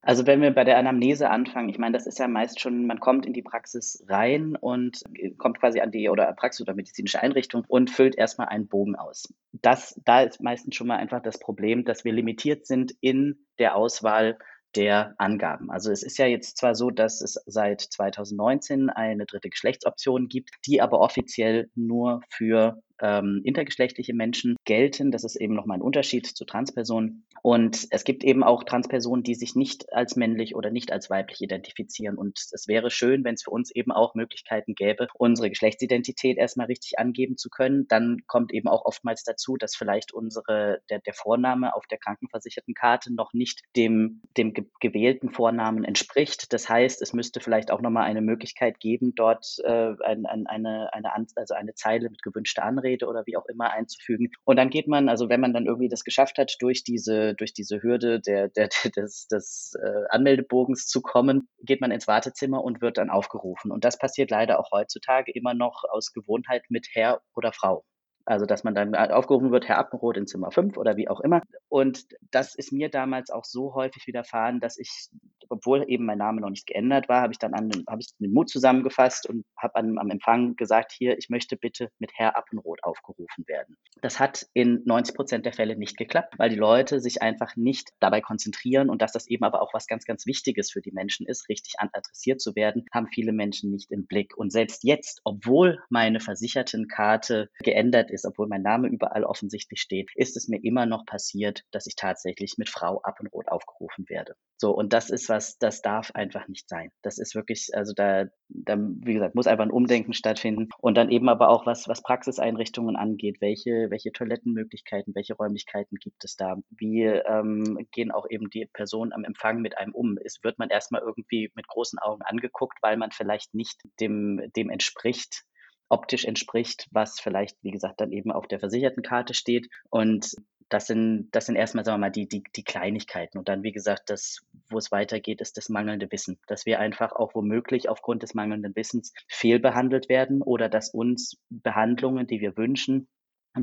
Also 0.00 0.26
wenn 0.26 0.40
wir 0.40 0.52
bei 0.52 0.64
der 0.64 0.78
Anamnese 0.78 1.28
anfangen, 1.28 1.68
ich 1.68 1.78
meine, 1.78 1.92
das 1.92 2.06
ist 2.06 2.18
ja 2.18 2.28
meist 2.28 2.60
schon, 2.60 2.86
man 2.86 2.98
kommt 2.98 3.26
in 3.26 3.34
die 3.34 3.42
Praxis 3.42 4.02
rein 4.08 4.56
und 4.56 5.02
kommt 5.36 5.60
quasi 5.60 5.80
an 5.80 5.90
die 5.90 6.08
oder 6.08 6.32
Praxis 6.32 6.62
oder 6.62 6.74
medizinische 6.74 7.20
Einrichtung 7.20 7.66
und 7.68 7.90
füllt 7.90 8.16
erstmal 8.16 8.48
einen 8.48 8.68
Bogen 8.68 8.96
aus. 8.96 9.34
Das, 9.52 10.00
da 10.06 10.22
ist 10.22 10.40
meistens 10.40 10.76
schon 10.76 10.86
mal 10.86 10.96
einfach 10.96 11.20
das 11.20 11.38
Problem, 11.38 11.84
dass 11.84 12.06
wir 12.06 12.14
limitiert 12.14 12.64
sind 12.64 12.94
in 13.02 13.44
der 13.58 13.76
Auswahl 13.76 14.38
der 14.76 15.14
Angaben. 15.18 15.70
Also 15.70 15.90
es 15.90 16.02
ist 16.02 16.18
ja 16.18 16.26
jetzt 16.26 16.58
zwar 16.58 16.74
so, 16.74 16.90
dass 16.90 17.20
es 17.20 17.40
seit 17.46 17.80
2019 17.80 18.90
eine 18.90 19.26
dritte 19.26 19.50
Geschlechtsoption 19.50 20.28
gibt, 20.28 20.50
die 20.66 20.80
aber 20.80 21.00
offiziell 21.00 21.70
nur 21.74 22.20
für 22.28 22.82
ähm, 23.00 23.40
intergeschlechtliche 23.44 24.14
Menschen 24.14 24.56
gelten. 24.64 25.10
Das 25.10 25.24
ist 25.24 25.36
eben 25.36 25.54
nochmal 25.54 25.78
ein 25.78 25.82
Unterschied 25.82 26.26
zu 26.26 26.44
Transpersonen. 26.44 27.24
Und 27.42 27.86
es 27.90 28.04
gibt 28.04 28.24
eben 28.24 28.42
auch 28.42 28.64
Transpersonen, 28.64 29.22
die 29.22 29.34
sich 29.34 29.54
nicht 29.54 29.92
als 29.92 30.16
männlich 30.16 30.56
oder 30.56 30.70
nicht 30.70 30.92
als 30.92 31.08
weiblich 31.08 31.40
identifizieren. 31.40 32.16
Und 32.16 32.38
es 32.52 32.66
wäre 32.66 32.90
schön, 32.90 33.24
wenn 33.24 33.34
es 33.34 33.44
für 33.44 33.50
uns 33.50 33.70
eben 33.70 33.92
auch 33.92 34.14
Möglichkeiten 34.14 34.74
gäbe, 34.74 35.06
unsere 35.14 35.48
Geschlechtsidentität 35.48 36.36
erstmal 36.36 36.66
richtig 36.66 36.98
angeben 36.98 37.36
zu 37.36 37.48
können. 37.48 37.86
Dann 37.88 38.22
kommt 38.26 38.52
eben 38.52 38.68
auch 38.68 38.84
oftmals 38.84 39.22
dazu, 39.22 39.56
dass 39.56 39.76
vielleicht 39.76 40.12
unsere, 40.12 40.80
der, 40.90 40.98
der 41.00 41.14
Vorname 41.14 41.74
auf 41.74 41.86
der 41.86 41.98
krankenversicherten 41.98 42.74
Karte 42.74 43.14
noch 43.14 43.32
nicht 43.32 43.62
dem, 43.76 44.22
dem 44.36 44.52
gewählten 44.80 45.30
Vornamen 45.30 45.84
entspricht. 45.84 46.52
Das 46.52 46.68
heißt, 46.68 47.02
es 47.02 47.12
müsste 47.12 47.40
vielleicht 47.40 47.70
auch 47.70 47.80
nochmal 47.80 48.04
eine 48.04 48.20
Möglichkeit 48.20 48.80
geben, 48.80 49.14
dort 49.14 49.58
äh, 49.64 49.94
ein, 50.04 50.26
ein, 50.26 50.46
eine, 50.46 50.92
eine, 50.92 51.12
also 51.36 51.54
eine 51.54 51.74
Zeile 51.74 52.10
mit 52.10 52.22
gewünschter 52.22 52.64
Anrede 52.64 52.87
Anrede 52.88 53.06
oder 53.06 53.24
wie 53.26 53.36
auch 53.36 53.46
immer 53.46 53.70
einzufügen. 53.70 54.30
Und 54.44 54.56
dann 54.56 54.70
geht 54.70 54.88
man, 54.88 55.08
also 55.08 55.28
wenn 55.28 55.40
man 55.40 55.52
dann 55.52 55.66
irgendwie 55.66 55.88
das 55.88 56.04
geschafft 56.04 56.38
hat, 56.38 56.56
durch 56.60 56.84
diese, 56.84 57.34
durch 57.34 57.52
diese 57.52 57.82
Hürde 57.82 58.20
der, 58.20 58.48
der, 58.48 58.68
des, 58.96 59.26
des 59.28 59.74
äh, 59.82 60.04
Anmeldebogens 60.10 60.86
zu 60.86 61.02
kommen, 61.02 61.48
geht 61.60 61.80
man 61.80 61.90
ins 61.90 62.08
Wartezimmer 62.08 62.62
und 62.62 62.80
wird 62.80 62.98
dann 62.98 63.10
aufgerufen. 63.10 63.70
Und 63.70 63.84
das 63.84 63.98
passiert 63.98 64.30
leider 64.30 64.58
auch 64.58 64.70
heutzutage 64.72 65.32
immer 65.32 65.54
noch 65.54 65.84
aus 65.90 66.12
Gewohnheit 66.12 66.64
mit 66.68 66.88
Herr 66.92 67.20
oder 67.34 67.52
Frau. 67.52 67.84
Also, 68.24 68.44
dass 68.44 68.62
man 68.62 68.74
dann 68.74 68.94
aufgerufen 68.94 69.52
wird, 69.52 69.68
Herr 69.68 69.78
Appenroth 69.78 70.18
in 70.18 70.26
Zimmer 70.26 70.50
5 70.50 70.76
oder 70.76 70.98
wie 70.98 71.08
auch 71.08 71.20
immer. 71.20 71.40
Und 71.70 72.04
das 72.30 72.54
ist 72.54 72.72
mir 72.72 72.90
damals 72.90 73.30
auch 73.30 73.46
so 73.46 73.74
häufig 73.74 74.06
widerfahren, 74.06 74.60
dass 74.60 74.76
ich, 74.78 75.08
obwohl 75.48 75.84
eben 75.88 76.04
mein 76.04 76.18
Name 76.18 76.40
noch 76.40 76.50
nicht 76.50 76.66
geändert 76.66 77.08
war, 77.08 77.22
habe 77.22 77.32
ich 77.32 77.38
dann 77.38 77.54
an, 77.54 77.70
habe 77.88 78.00
ich 78.00 78.08
den 78.18 78.32
Mut 78.32 78.50
zusammengefasst 78.50 79.28
und 79.28 79.44
habe 79.56 79.76
am, 79.76 80.10
Empfang 80.10 80.56
gesagt, 80.56 80.92
hier, 80.92 81.16
ich 81.18 81.30
möchte 81.30 81.56
bitte 81.56 81.90
mit 81.98 82.12
Herr 82.14 82.36
Appenroth 82.36 82.82
aufgerufen 82.82 83.46
werden. 83.46 83.76
Das 84.02 84.20
hat 84.20 84.46
in 84.52 84.82
90 84.84 85.14
Prozent 85.14 85.46
der 85.46 85.52
Fälle 85.52 85.76
nicht 85.76 85.96
geklappt, 85.96 86.34
weil 86.38 86.50
die 86.50 86.56
Leute 86.56 87.00
sich 87.00 87.22
einfach 87.22 87.56
nicht 87.56 87.90
dabei 88.00 88.20
konzentrieren 88.20 88.90
und 88.90 89.00
dass 89.00 89.12
das 89.12 89.26
eben 89.26 89.44
aber 89.44 89.62
auch 89.62 89.72
was 89.72 89.86
ganz, 89.86 90.04
ganz 90.04 90.26
Wichtiges 90.26 90.70
für 90.70 90.82
die 90.82 90.92
Menschen 90.92 91.26
ist, 91.26 91.48
richtig 91.48 91.74
adressiert 91.78 92.40
zu 92.40 92.54
werden, 92.54 92.84
haben 92.92 93.06
viele 93.06 93.32
Menschen 93.32 93.70
nicht 93.70 93.90
im 93.90 94.06
Blick. 94.06 94.36
Und 94.36 94.52
selbst 94.52 94.84
jetzt, 94.84 95.20
obwohl 95.24 95.78
meine 95.88 96.20
Versichertenkarte 96.20 97.50
geändert 97.62 98.10
ist, 98.10 98.18
ist, 98.18 98.26
obwohl 98.26 98.48
mein 98.48 98.62
Name 98.62 98.88
überall 98.88 99.24
offensichtlich 99.24 99.80
steht, 99.80 100.10
ist 100.14 100.36
es 100.36 100.48
mir 100.48 100.62
immer 100.62 100.86
noch 100.86 101.06
passiert, 101.06 101.62
dass 101.70 101.86
ich 101.86 101.96
tatsächlich 101.96 102.58
mit 102.58 102.68
Frau 102.68 103.00
Appenroth 103.02 103.48
aufgerufen 103.48 104.08
werde. 104.08 104.34
So, 104.56 104.72
und 104.72 104.92
das 104.92 105.10
ist 105.10 105.28
was, 105.28 105.37
das 105.58 105.82
darf 105.82 106.10
einfach 106.12 106.48
nicht 106.48 106.68
sein. 106.68 106.90
Das 107.02 107.18
ist 107.18 107.34
wirklich, 107.34 107.70
also 107.74 107.92
da, 107.94 108.26
da, 108.48 108.76
wie 108.78 109.14
gesagt, 109.14 109.34
muss 109.34 109.46
einfach 109.46 109.64
ein 109.64 109.70
Umdenken 109.70 110.12
stattfinden. 110.12 110.68
Und 110.78 110.96
dann 110.96 111.10
eben 111.10 111.28
aber 111.28 111.48
auch 111.48 111.66
was, 111.66 111.86
was 111.88 112.02
Praxiseinrichtungen 112.02 112.96
angeht, 112.96 113.40
welche, 113.40 113.90
welche 113.90 114.12
Toilettenmöglichkeiten, 114.12 115.14
welche 115.14 115.34
Räumlichkeiten 115.34 115.96
gibt 115.96 116.24
es 116.24 116.36
da? 116.36 116.56
Wie 116.70 117.04
ähm, 117.04 117.86
gehen 117.92 118.10
auch 118.10 118.26
eben 118.28 118.50
die 118.50 118.66
Personen 118.72 119.12
am 119.12 119.24
Empfang 119.24 119.60
mit 119.60 119.78
einem 119.78 119.94
um? 119.94 120.18
Es 120.24 120.42
wird 120.42 120.58
man 120.58 120.70
erstmal 120.70 121.02
irgendwie 121.02 121.50
mit 121.54 121.68
großen 121.68 121.98
Augen 121.98 122.22
angeguckt, 122.22 122.78
weil 122.82 122.96
man 122.96 123.10
vielleicht 123.12 123.54
nicht 123.54 123.80
dem, 124.00 124.50
dem 124.56 124.70
entspricht, 124.70 125.44
optisch 125.88 126.24
entspricht, 126.24 126.86
was 126.90 127.20
vielleicht, 127.20 127.56
wie 127.62 127.70
gesagt, 127.70 128.00
dann 128.00 128.12
eben 128.12 128.30
auf 128.30 128.46
der 128.46 128.60
versicherten 128.60 129.02
Karte 129.02 129.34
steht. 129.34 129.68
Und 129.90 130.34
das 130.68 130.86
sind, 130.86 131.28
das 131.32 131.46
sind 131.46 131.56
erstmal, 131.56 131.84
sagen 131.84 131.96
wir 131.96 132.06
mal, 132.06 132.10
die, 132.10 132.28
die, 132.28 132.42
die 132.54 132.64
Kleinigkeiten. 132.64 133.38
Und 133.38 133.48
dann, 133.48 133.62
wie 133.62 133.72
gesagt, 133.72 134.10
das, 134.10 134.40
wo 134.68 134.78
es 134.78 134.90
weitergeht, 134.92 135.40
ist 135.40 135.56
das 135.56 135.68
mangelnde 135.68 136.10
Wissen. 136.12 136.38
Dass 136.46 136.66
wir 136.66 136.78
einfach 136.78 137.12
auch 137.12 137.34
womöglich 137.34 137.88
aufgrund 137.88 138.22
des 138.22 138.34
mangelnden 138.34 138.76
Wissens 138.76 139.12
fehlbehandelt 139.28 140.08
werden 140.08 140.42
oder 140.42 140.68
dass 140.68 140.90
uns 140.90 141.38
Behandlungen, 141.48 142.26
die 142.26 142.40
wir 142.40 142.56
wünschen, 142.56 143.08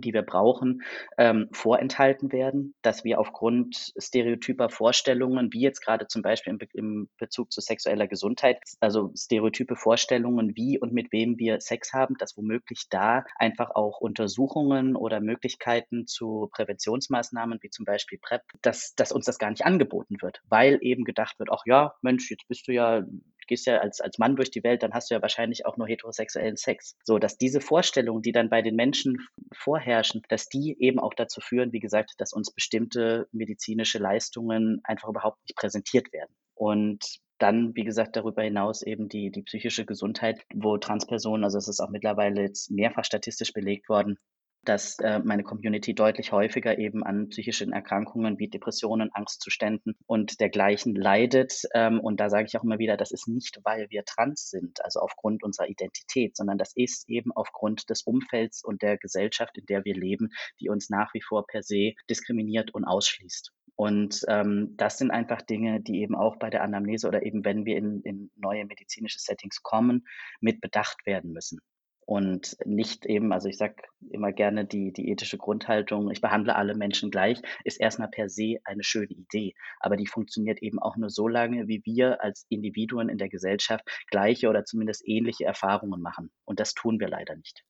die 0.01 0.13
wir 0.13 0.21
brauchen, 0.21 0.83
ähm, 1.17 1.49
vorenthalten 1.51 2.31
werden, 2.31 2.75
dass 2.81 3.03
wir 3.03 3.19
aufgrund 3.19 3.93
stereotyper 3.97 4.69
Vorstellungen, 4.69 5.51
wie 5.53 5.61
jetzt 5.61 5.81
gerade 5.81 6.07
zum 6.07 6.21
Beispiel 6.21 6.51
im, 6.51 6.57
Be 6.57 6.67
im, 6.73 7.09
Bezug 7.17 7.51
zu 7.51 7.61
sexueller 7.61 8.07
Gesundheit, 8.07 8.59
also 8.79 9.11
stereotype 9.15 9.75
Vorstellungen, 9.75 10.55
wie 10.55 10.79
und 10.79 10.93
mit 10.93 11.11
wem 11.11 11.37
wir 11.37 11.61
Sex 11.61 11.93
haben, 11.93 12.15
dass 12.17 12.37
womöglich 12.37 12.87
da 12.89 13.23
einfach 13.37 13.71
auch 13.71 13.99
Untersuchungen 13.99 14.95
oder 14.95 15.21
Möglichkeiten 15.21 16.07
zu 16.07 16.49
Präventionsmaßnahmen, 16.53 17.59
wie 17.61 17.69
zum 17.69 17.85
Beispiel 17.85 18.19
PrEP, 18.19 18.41
dass, 18.61 18.93
dass 18.95 19.11
uns 19.11 19.25
das 19.25 19.39
gar 19.39 19.49
nicht 19.49 19.65
angeboten 19.65 20.21
wird, 20.21 20.41
weil 20.49 20.79
eben 20.81 21.03
gedacht 21.03 21.39
wird, 21.39 21.49
ach 21.51 21.63
ja, 21.65 21.93
Mensch, 22.01 22.29
jetzt 22.29 22.47
bist 22.47 22.67
du 22.67 22.73
ja 22.73 23.03
gehst 23.47 23.65
ja 23.65 23.77
als, 23.77 24.01
als 24.01 24.17
Mann 24.17 24.35
durch 24.35 24.51
die 24.51 24.63
Welt, 24.63 24.83
dann 24.83 24.93
hast 24.93 25.09
du 25.09 25.15
ja 25.15 25.21
wahrscheinlich 25.21 25.65
auch 25.65 25.77
nur 25.77 25.87
heterosexuellen 25.87 26.57
Sex. 26.57 26.97
So, 27.03 27.19
dass 27.19 27.37
diese 27.37 27.61
Vorstellungen, 27.61 28.21
die 28.21 28.31
dann 28.31 28.49
bei 28.49 28.61
den 28.61 28.75
Menschen 28.75 29.27
vorherrschen, 29.53 30.21
dass 30.29 30.47
die 30.47 30.75
eben 30.79 30.99
auch 30.99 31.13
dazu 31.13 31.41
führen, 31.41 31.71
wie 31.71 31.79
gesagt, 31.79 32.13
dass 32.17 32.33
uns 32.33 32.51
bestimmte 32.51 33.27
medizinische 33.31 33.99
Leistungen 33.99 34.81
einfach 34.83 35.09
überhaupt 35.09 35.41
nicht 35.43 35.55
präsentiert 35.55 36.11
werden. 36.13 36.35
Und 36.53 37.19
dann, 37.37 37.75
wie 37.75 37.83
gesagt, 37.83 38.15
darüber 38.15 38.43
hinaus 38.43 38.81
eben 38.81 39.09
die, 39.09 39.29
die 39.29 39.43
psychische 39.43 39.85
Gesundheit, 39.85 40.41
wo 40.53 40.77
Transpersonen, 40.77 41.43
also 41.43 41.57
es 41.57 41.67
ist 41.67 41.81
auch 41.81 41.89
mittlerweile 41.89 42.41
jetzt 42.41 42.71
mehrfach 42.71 43.03
statistisch 43.03 43.51
belegt 43.51 43.89
worden, 43.89 44.17
dass 44.65 44.99
äh, 44.99 45.19
meine 45.19 45.43
Community 45.43 45.93
deutlich 45.93 46.31
häufiger 46.31 46.77
eben 46.77 47.03
an 47.03 47.29
psychischen 47.29 47.71
Erkrankungen 47.71 48.39
wie 48.39 48.49
Depressionen, 48.49 49.09
Angstzuständen 49.13 49.95
und 50.05 50.39
dergleichen 50.39 50.95
leidet. 50.95 51.63
Ähm, 51.73 51.99
und 51.99 52.19
da 52.19 52.29
sage 52.29 52.47
ich 52.47 52.57
auch 52.57 52.63
immer 52.63 52.79
wieder, 52.79 52.97
das 52.97 53.11
ist 53.11 53.27
nicht, 53.27 53.59
weil 53.63 53.89
wir 53.89 54.03
trans 54.05 54.49
sind, 54.49 54.83
also 54.83 54.99
aufgrund 54.99 55.43
unserer 55.43 55.69
Identität, 55.69 56.35
sondern 56.35 56.57
das 56.57 56.73
ist 56.75 57.09
eben 57.09 57.31
aufgrund 57.31 57.89
des 57.89 58.03
Umfelds 58.03 58.63
und 58.63 58.81
der 58.81 58.97
Gesellschaft, 58.97 59.57
in 59.57 59.65
der 59.65 59.85
wir 59.85 59.95
leben, 59.95 60.29
die 60.59 60.69
uns 60.69 60.89
nach 60.89 61.13
wie 61.13 61.21
vor 61.21 61.45
per 61.47 61.63
se 61.63 61.93
diskriminiert 62.09 62.73
und 62.73 62.85
ausschließt. 62.85 63.51
Und 63.75 64.21
ähm, 64.29 64.73
das 64.77 64.97
sind 64.97 65.11
einfach 65.11 65.41
Dinge, 65.41 65.81
die 65.81 66.01
eben 66.01 66.15
auch 66.15 66.37
bei 66.37 66.49
der 66.49 66.63
Anamnese 66.63 67.07
oder 67.07 67.23
eben 67.23 67.43
wenn 67.43 67.65
wir 67.65 67.77
in, 67.77 68.01
in 68.01 68.31
neue 68.35 68.65
medizinische 68.65 69.19
Settings 69.19 69.63
kommen, 69.63 70.07
mit 70.39 70.61
bedacht 70.61 71.05
werden 71.05 71.33
müssen 71.33 71.59
und 72.05 72.55
nicht 72.65 73.05
eben, 73.05 73.33
also 73.33 73.49
ich 73.49 73.57
sage 73.57 73.75
immer 74.09 74.31
gerne, 74.31 74.65
die, 74.65 74.93
die 74.93 75.09
ethische 75.09 75.37
Grundhaltung, 75.37 76.11
ich 76.11 76.21
behandle 76.21 76.55
alle 76.55 76.75
Menschen 76.75 77.09
gleich, 77.09 77.41
ist 77.63 77.79
erstmal 77.79 78.09
per 78.09 78.29
se 78.29 78.57
eine 78.63 78.83
schöne 78.83 79.11
Idee. 79.11 79.53
Aber 79.79 79.97
die 79.97 80.07
funktioniert 80.07 80.61
eben 80.61 80.79
auch 80.79 80.97
nur 80.97 81.09
so 81.09 81.27
lange, 81.27 81.67
wie 81.67 81.81
wir 81.83 82.23
als 82.23 82.45
Individuen 82.49 83.09
in 83.09 83.17
der 83.17 83.29
Gesellschaft 83.29 83.83
gleiche 84.07 84.49
oder 84.49 84.65
zumindest 84.65 85.07
ähnliche 85.07 85.45
Erfahrungen 85.45 86.01
machen. 86.01 86.31
Und 86.45 86.59
das 86.59 86.73
tun 86.73 86.99
wir 86.99 87.07
leider 87.07 87.35
nicht. 87.35 87.63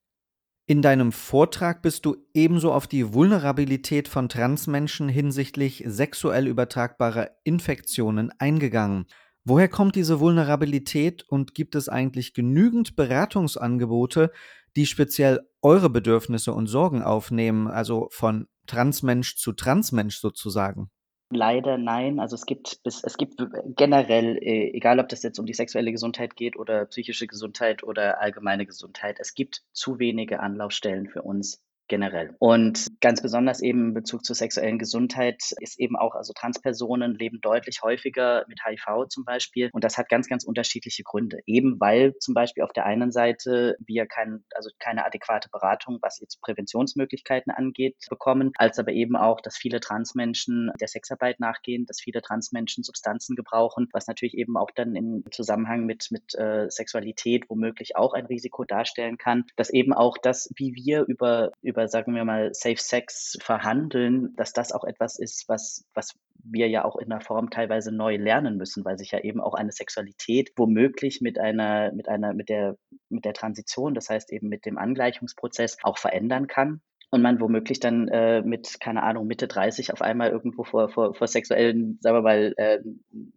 In 0.68 0.82
deinem 0.82 1.12
Vortrag 1.12 1.84
bist 1.84 2.06
du 2.06 2.18
ebenso 2.34 2.74
auf 2.74 2.88
die 2.88 3.13
Vulnerabilität 3.13 4.08
von 4.08 4.30
Transmenschen 4.30 5.08
hinsichtlich 5.08 5.84
sexuell 5.86 6.48
übertragbarer 6.48 7.30
Infektionen 7.44 8.32
eingegangen. 8.39 9.06
Woher 9.48 9.70
kommt 9.70 9.96
diese 9.96 10.20
Vulnerabilität 10.20 11.24
und 11.30 11.54
gibt 11.54 11.75
es 11.75 11.88
eigentlich 11.88 12.34
genügend 12.34 12.96
Beratungsangebote, 12.96 14.32
die 14.75 14.88
speziell 14.88 15.48
eure 15.62 15.90
Bedürfnisse 15.92 16.52
und 16.52 16.66
Sorgen 16.66 17.04
aufnehmen, 17.04 17.68
also 17.68 18.08
von 18.10 18.48
Transmensch 18.66 19.36
zu 19.38 19.54
Transmensch 19.54 20.18
sozusagen? 20.18 20.90
Leider 21.30 21.78
nein. 21.78 22.20
Also 22.20 22.36
es 22.36 22.46
gibt 22.46 22.84
bis, 22.84 23.04
es 23.04 23.18
gibt 23.18 23.36
generell, 23.75 24.38
äh, 24.38 24.72
egal 24.74 25.00
ob 25.00 25.10
das 25.10 25.24
jetzt 25.24 25.40
um 25.40 25.46
die 25.46 25.54
sexuelle 25.54 25.92
Gesundheit 25.92 26.36
geht 26.36 26.56
oder 26.56 26.86
psychische 26.86 27.28
Gesundheit 27.28 27.84
oder 27.84 28.22
allgemeine 28.22 28.66
Gesundheit, 28.66 29.18
es 29.20 29.34
gibt 29.34 29.64
zu 29.74 30.00
wenige 30.00 30.40
Anlaufstellen 30.40 31.08
für 31.08 31.24
uns 31.24 31.64
generell. 31.88 32.36
Und 32.39 32.88
ganz 33.01 33.22
besonders 33.22 33.62
eben 33.62 33.89
in 33.89 33.94
Bezug 33.94 34.25
zur 34.25 34.36
sexuellen 34.36 34.80
Gesundheit 34.80 35.42
ist 35.60 35.80
eben 35.80 35.96
auch, 35.96 36.15
also 36.15 36.34
Transpersonen 36.34 37.15
leben 37.15 37.39
deutlich 37.42 37.82
häufiger 37.84 38.46
mit 38.48 38.60
HIV 38.65 39.08
zum 39.10 39.25
Beispiel. 39.25 39.70
Und 39.74 39.84
das 39.84 39.98
hat 39.98 40.10
ganz, 40.10 40.27
ganz 40.27 40.44
unterschiedliche 40.44 41.04
Gründe. 41.04 41.39
Eben 41.46 41.80
weil 41.80 42.15
zum 42.20 42.34
Beispiel 42.34 42.63
auf 42.63 42.74
der 42.74 42.86
einen 42.86 43.12
Seite 43.12 43.75
wir 43.86 44.06
kein, 44.06 44.44
also 44.56 44.70
keine 44.80 45.06
adäquate 45.06 45.50
Beratung, 45.50 46.00
was 46.01 46.20
jetzt 46.20 46.42
Präventionsmöglichkeiten 46.42 47.51
angeht, 47.51 47.96
bekommen, 48.10 48.51
als 48.58 48.80
aber 48.80 48.92
eben 48.92 49.15
auch, 49.15 49.42
dass 49.42 49.58
viele 49.58 49.80
Transmenschen 49.80 50.72
der 50.80 50.88
Sexarbeit 50.88 51.39
nachgehen, 51.39 51.86
dass 51.86 52.01
viele 52.01 52.22
Transmenschen 52.22 52.84
Substanzen 52.84 53.36
gebrauchen, 53.36 53.89
was 53.94 54.08
natürlich 54.08 54.36
eben 54.36 54.58
auch 54.58 54.72
dann 54.74 54.96
im 54.96 55.24
Zusammenhang 55.32 55.86
mit, 55.86 56.08
mit 56.12 56.36
äh, 56.36 56.70
Sexualität 56.70 57.50
womöglich 57.50 57.96
auch 57.96 58.13
ein 58.13 58.25
Risiko 58.25 58.63
darstellen 58.63 59.18
kann, 59.18 59.46
dass 59.56 59.70
eben 59.70 59.94
auch 59.94 60.18
das, 60.18 60.50
wie 60.56 60.74
wir 60.74 61.06
über, 61.08 61.51
über 61.62 61.75
über, 61.75 61.88
sagen 61.88 62.15
wir 62.15 62.24
mal, 62.24 62.53
Safe 62.53 62.77
Sex 62.77 63.38
verhandeln, 63.41 64.34
dass 64.38 64.53
das 64.53 64.72
auch 64.72 64.86
etwas 64.86 65.20
ist, 65.20 65.50
was, 65.50 65.86
was 65.94 66.13
wir 66.44 66.70
ja 66.70 66.86
auch 66.86 66.96
in 66.96 67.10
der 67.10 67.22
Form 67.22 67.50
teilweise 67.50 67.91
neu 67.91 68.15
lernen 68.15 68.58
müssen, 68.58 68.86
weil 68.86 68.98
sich 68.98 69.12
ja 69.12 69.20
eben 69.20 69.41
auch 69.41 69.53
eine 69.53 69.72
Sexualität 69.72 70.51
womöglich 70.55 71.22
mit 71.22 71.38
einer, 71.38 71.91
mit 71.91 72.08
einer, 72.08 72.34
mit 72.34 72.50
der, 72.50 72.77
mit 73.10 73.25
der 73.25 73.34
Transition, 73.34 73.94
das 73.94 74.10
heißt 74.10 74.32
eben 74.32 74.48
mit 74.48 74.65
dem 74.65 74.77
Angleichungsprozess 74.77 75.77
auch 75.84 75.98
verändern 75.98 76.48
kann 76.48 76.82
und 77.12 77.22
man 77.22 77.39
womöglich 77.41 77.79
dann 77.79 78.08
äh, 78.08 78.41
mit, 78.41 78.79
keine 78.79 79.03
Ahnung, 79.03 79.27
Mitte 79.27 79.48
30 79.48 79.91
auf 79.91 80.01
einmal 80.01 80.29
irgendwo 80.29 80.63
vor, 80.63 80.89
vor, 80.89 81.13
vor 81.13 81.27
sexuellen, 81.27 81.98
sagen 82.01 82.17
wir 82.17 82.22
mal, 82.22 82.53
äh, 82.58 82.79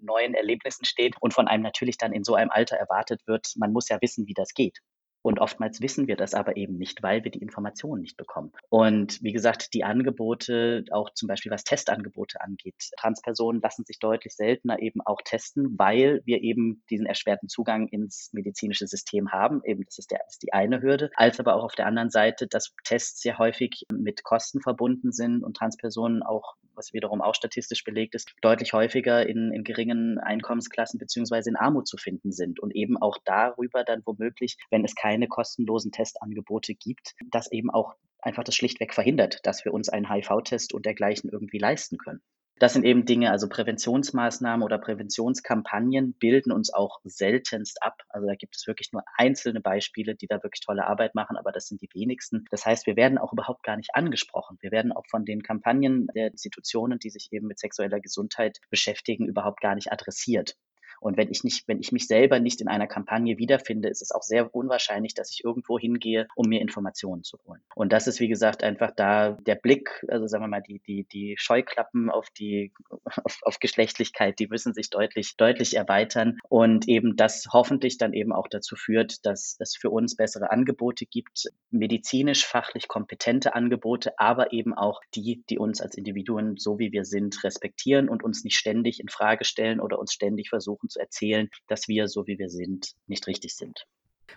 neuen 0.01 0.35
Erlebnissen 0.35 0.85
steht 0.85 1.17
und 1.21 1.35
von 1.35 1.49
einem 1.49 1.63
natürlich 1.63 1.99
dann 1.99 2.13
in 2.13 2.25
so 2.25 2.35
einem 2.35 2.51
Alter 2.51 2.77
erwartet 2.77 3.23
wird, 3.27 3.53
man 3.57 3.73
muss 3.73 3.89
ja 3.89 3.99
wissen, 4.01 4.27
wie 4.27 4.35
das 4.35 4.55
geht. 4.55 4.79
Und 5.23 5.41
oftmals 5.41 5.81
wissen 5.81 6.07
wir 6.07 6.17
das 6.17 6.35
aber 6.35 6.57
eben 6.57 6.79
nicht, 6.79 7.03
weil 7.03 7.25
wir 7.25 7.31
die 7.31 7.41
Informationen 7.41 8.03
nicht 8.03 8.17
bekommen. 8.17 8.53
Und 8.69 9.23
wie 9.23 9.33
gesagt, 9.33 9.75
die 9.75 9.85
Angebote, 9.85 10.85
auch 10.91 11.11
zum 11.15 11.29
Beispiel 11.29 11.53
was 11.53 11.65
Testangebote 11.65 12.41
angeht, 12.41 12.91
Transpersonen 12.99 13.61
lassen 13.61 13.85
sich 13.85 13.99
deutlich 13.99 14.35
seltener 14.35 14.81
eben 14.81 15.01
auch 15.05 15.21
testen, 15.25 15.79
weil 15.79 16.23
wir 16.25 16.43
eben 16.43 16.83
diesen 16.91 17.07
erschwerten 17.07 17.49
Zugang 17.49 17.89
ins 17.89 18.31
medizinische 18.33 18.87
System 18.87 19.33
haben. 19.33 19.61
Eben, 19.65 19.85
das 19.85 19.99
ist, 19.99 20.11
der, 20.11 20.21
ist 20.29 20.43
die 20.43 20.53
eine 20.53 20.81
Hürde, 20.83 21.11
als 21.15 21.41
aber 21.41 21.57
auch 21.57 21.65
auf 21.65 21.75
der 21.75 21.87
anderen 21.87 22.11
Seite, 22.11 22.47
dass 22.47 22.75
Tests 22.85 23.21
sehr 23.21 23.39
häufig 23.39 23.87
mit 23.93 24.23
Kosten 24.23 24.61
verbunden 24.61 25.13
sind 25.13 25.43
und 25.43 25.57
Transpersonen 25.57 26.23
auch 26.23 26.55
was 26.79 26.93
wiederum 26.93 27.21
auch 27.21 27.35
statistisch 27.35 27.85
belegt 27.85 28.15
ist, 28.15 28.33
deutlich 28.41 28.73
häufiger 28.73 29.27
in, 29.27 29.53
in 29.53 29.65
geringen 29.65 30.19
Einkommensklassen 30.19 30.99
beziehungsweise 30.99 31.51
in 31.51 31.57
Armut 31.57 31.87
zu 31.87 31.97
finden 31.97 32.33
sind 32.33 32.61
und 32.61 32.75
eben 32.75 32.97
auch 32.97 33.19
darüber 33.25 33.85
dann 33.85 34.03
womöglich, 34.07 34.57
wenn 34.71 34.85
es 34.85 34.95
keine 34.95 35.29
kostenlosen 35.29 35.93
Testangebote 35.93 36.75
gibt, 36.75 37.15
das 37.31 37.53
eben 37.53 37.71
auch 37.71 37.95
einfach 38.21 38.45
das 38.45 38.55
schlichtweg 38.55 38.95
verhindert, 38.95 39.41
dass 39.45 39.65
wir 39.65 39.75
uns 39.75 39.89
einen 39.89 40.11
HIV-Test 40.11 40.73
und 40.73 40.87
dergleichen 40.87 41.31
irgendwie 41.31 41.59
leisten 41.59 41.99
können. 41.99 42.23
Das 42.59 42.73
sind 42.73 42.85
eben 42.85 43.05
Dinge, 43.05 43.31
also 43.31 43.49
Präventionsmaßnahmen 43.49 44.65
oder 44.65 44.79
Präventionskampagnen 44.79 46.15
bilden 46.15 46.51
uns 46.51 46.73
auch 46.75 46.99
seltenst 47.05 47.83
ab. 47.83 48.03
Also 48.09 48.27
da 48.27 48.35
gibt 48.35 48.57
es 48.57 48.67
wirklich 48.67 48.93
nur 48.93 49.05
einzelne 49.17 49.61
Beispiele, 49.61 50.17
die 50.17 50.27
da 50.27 50.43
wirklich 50.43 50.61
tolle 50.65 50.87
Arbeit 50.87 51.15
machen, 51.15 51.37
aber 51.37 51.53
das 51.53 51.69
sind 51.69 51.81
die 51.83 51.91
wenigsten. 51.95 52.47
Das 52.51 52.67
heißt, 52.67 52.87
wir 52.87 52.97
werden 52.97 53.19
auch 53.19 53.33
überhaupt 53.33 53.63
gar 53.63 53.77
nicht 53.77 53.91
angesprochen. 53.95 54.57
Wir 54.61 54.73
werden 54.73 54.93
auch 54.93 55.07
von 55.09 55.25
den 55.25 55.43
Kampagnen 55.43 56.09
der 56.17 56.29
Institutionen, 56.29 56.99
die 56.99 57.11
sich 57.11 57.29
eben 57.31 57.47
mit 57.47 57.61
sexueller 57.61 58.01
Gesundheit 58.01 58.59
beschäftigen, 58.71 59.29
überhaupt 59.29 59.61
gar 59.61 59.77
nicht 59.77 59.93
adressiert. 59.93 60.57
Und 61.01 61.17
wenn 61.17 61.31
ich 61.31 61.45
nicht, 61.45 61.67
wenn 61.69 61.81
ich 61.81 61.93
mich 61.93 62.07
selber 62.07 62.41
nicht 62.41 62.61
in 62.61 62.69
einer 62.69 62.87
Kampagne 62.87 63.39
wiederfinde, 63.39 63.89
ist 63.89 64.03
es 64.03 64.13
auch 64.13 64.23
sehr 64.23 64.55
unwahrscheinlich, 64.55 65.15
dass 65.15 65.33
ich 65.33 65.45
irgendwo 65.45 65.79
hingehe, 65.79 66.29
um 66.35 66.49
mir 66.49 66.61
Informationen 66.61 67.25
zu 67.25 67.39
holen. 67.47 67.61
Und 67.75 67.93
das 67.93 68.07
ist, 68.07 68.21
wie 68.21 68.29
gesagt, 68.29 68.63
einfach 68.63 68.93
da 68.95 69.33
der 69.33 69.55
Blick, 69.55 70.05
also 70.09 70.27
sagen 70.27 70.45
wir 70.45 70.49
mal, 70.49 70.63
die, 70.63 70.81
die, 70.81 71.05
die 71.05 71.37
Scheuklappen 71.39 72.11
auf 72.11 72.31
die, 72.31 72.73
auf, 73.25 73.39
auf 73.43 73.59
Geschlechtlichkeit, 73.59 74.39
die 74.39 74.49
müssen 74.49 74.75
sich 74.75 74.91
deutlich, 74.91 75.37
deutlich 75.37 75.77
erweitern 75.77 76.39
und 76.49 76.89
eben 76.89 77.17
das 77.17 77.49
hoffentlich 77.53 77.99
dann 77.99 78.13
eben 78.13 78.33
auch 78.33 78.49
dazu 78.49 78.77
führt, 78.77 79.25
dass 79.27 79.57
es 79.59 79.77
für 79.77 79.91
uns 79.91 80.17
bessere 80.17 80.51
Angebote 80.51 81.07
gibt, 81.07 81.49
medizinisch, 81.71 82.47
fachlich 82.47 82.89
kompetente 82.89 83.55
Angebote, 83.55 84.19
aber 84.19 84.53
eben 84.53 84.75
auch 84.75 85.01
die, 85.15 85.45
die 85.49 85.59
uns 85.59 85.81
als 85.81 85.97
Individuen, 85.97 86.57
so 86.57 86.79
wie 86.79 86.93
wir 86.93 87.05
sind, 87.05 87.43
respektieren 87.45 88.09
und 88.09 88.23
uns 88.23 88.45
nicht 88.45 88.57
ständig 88.57 89.01
in 89.01 89.09
Frage 89.09 89.45
stellen 89.45 89.81
oder 89.81 89.99
uns 89.99 90.13
ständig 90.13 90.49
versuchen, 90.49 90.88
versuchen 90.89 90.91
zu 90.91 90.99
erzählen, 91.01 91.49
dass 91.67 91.89
wir, 91.89 92.09
so 92.09 92.27
wie 92.27 92.39
wir 92.39 92.49
sind, 92.49 92.95
nicht 93.07 93.27
richtig 93.27 93.55
sind. 93.55 93.87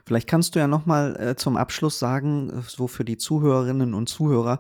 Vielleicht 0.06 0.28
kannst 0.28 0.56
du 0.56 0.60
ja 0.60 0.68
noch 0.68 0.86
mal 0.86 1.16
äh, 1.20 1.36
zum 1.36 1.58
Abschluss 1.58 2.00
sagen, 2.00 2.50
äh, 2.50 2.62
so 2.66 2.88
für 2.88 3.04
die 3.06 3.18
Zuhörerinnen 3.18 3.94
und 3.94 4.08
Zuhörer, 4.08 4.60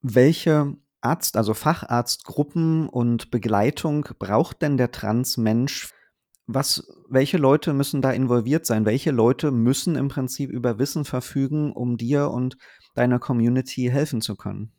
welche 0.00 0.76
Arzt, 1.00 1.36
also 1.36 1.54
Facharztgruppen 1.54 2.88
und 2.88 3.30
Begleitung 3.30 4.06
braucht 4.18 4.62
denn 4.62 4.76
der 4.76 4.92
Transmensch? 4.92 5.90
Was, 6.46 6.86
welche 7.08 7.38
Leute 7.38 7.72
müssen 7.72 8.02
da 8.02 8.10
involviert 8.12 8.66
sein? 8.66 8.84
Welche 8.84 9.12
Leute 9.12 9.50
müssen 9.50 9.96
im 9.96 10.08
Prinzip 10.08 10.50
über 10.50 10.78
Wissen 10.78 11.04
verfügen, 11.04 11.72
um 11.72 11.96
dir 11.96 12.30
und 12.30 12.56
deiner 12.94 13.18
Community 13.18 13.88
helfen 13.90 14.20
zu 14.20 14.36
können? 14.36 14.72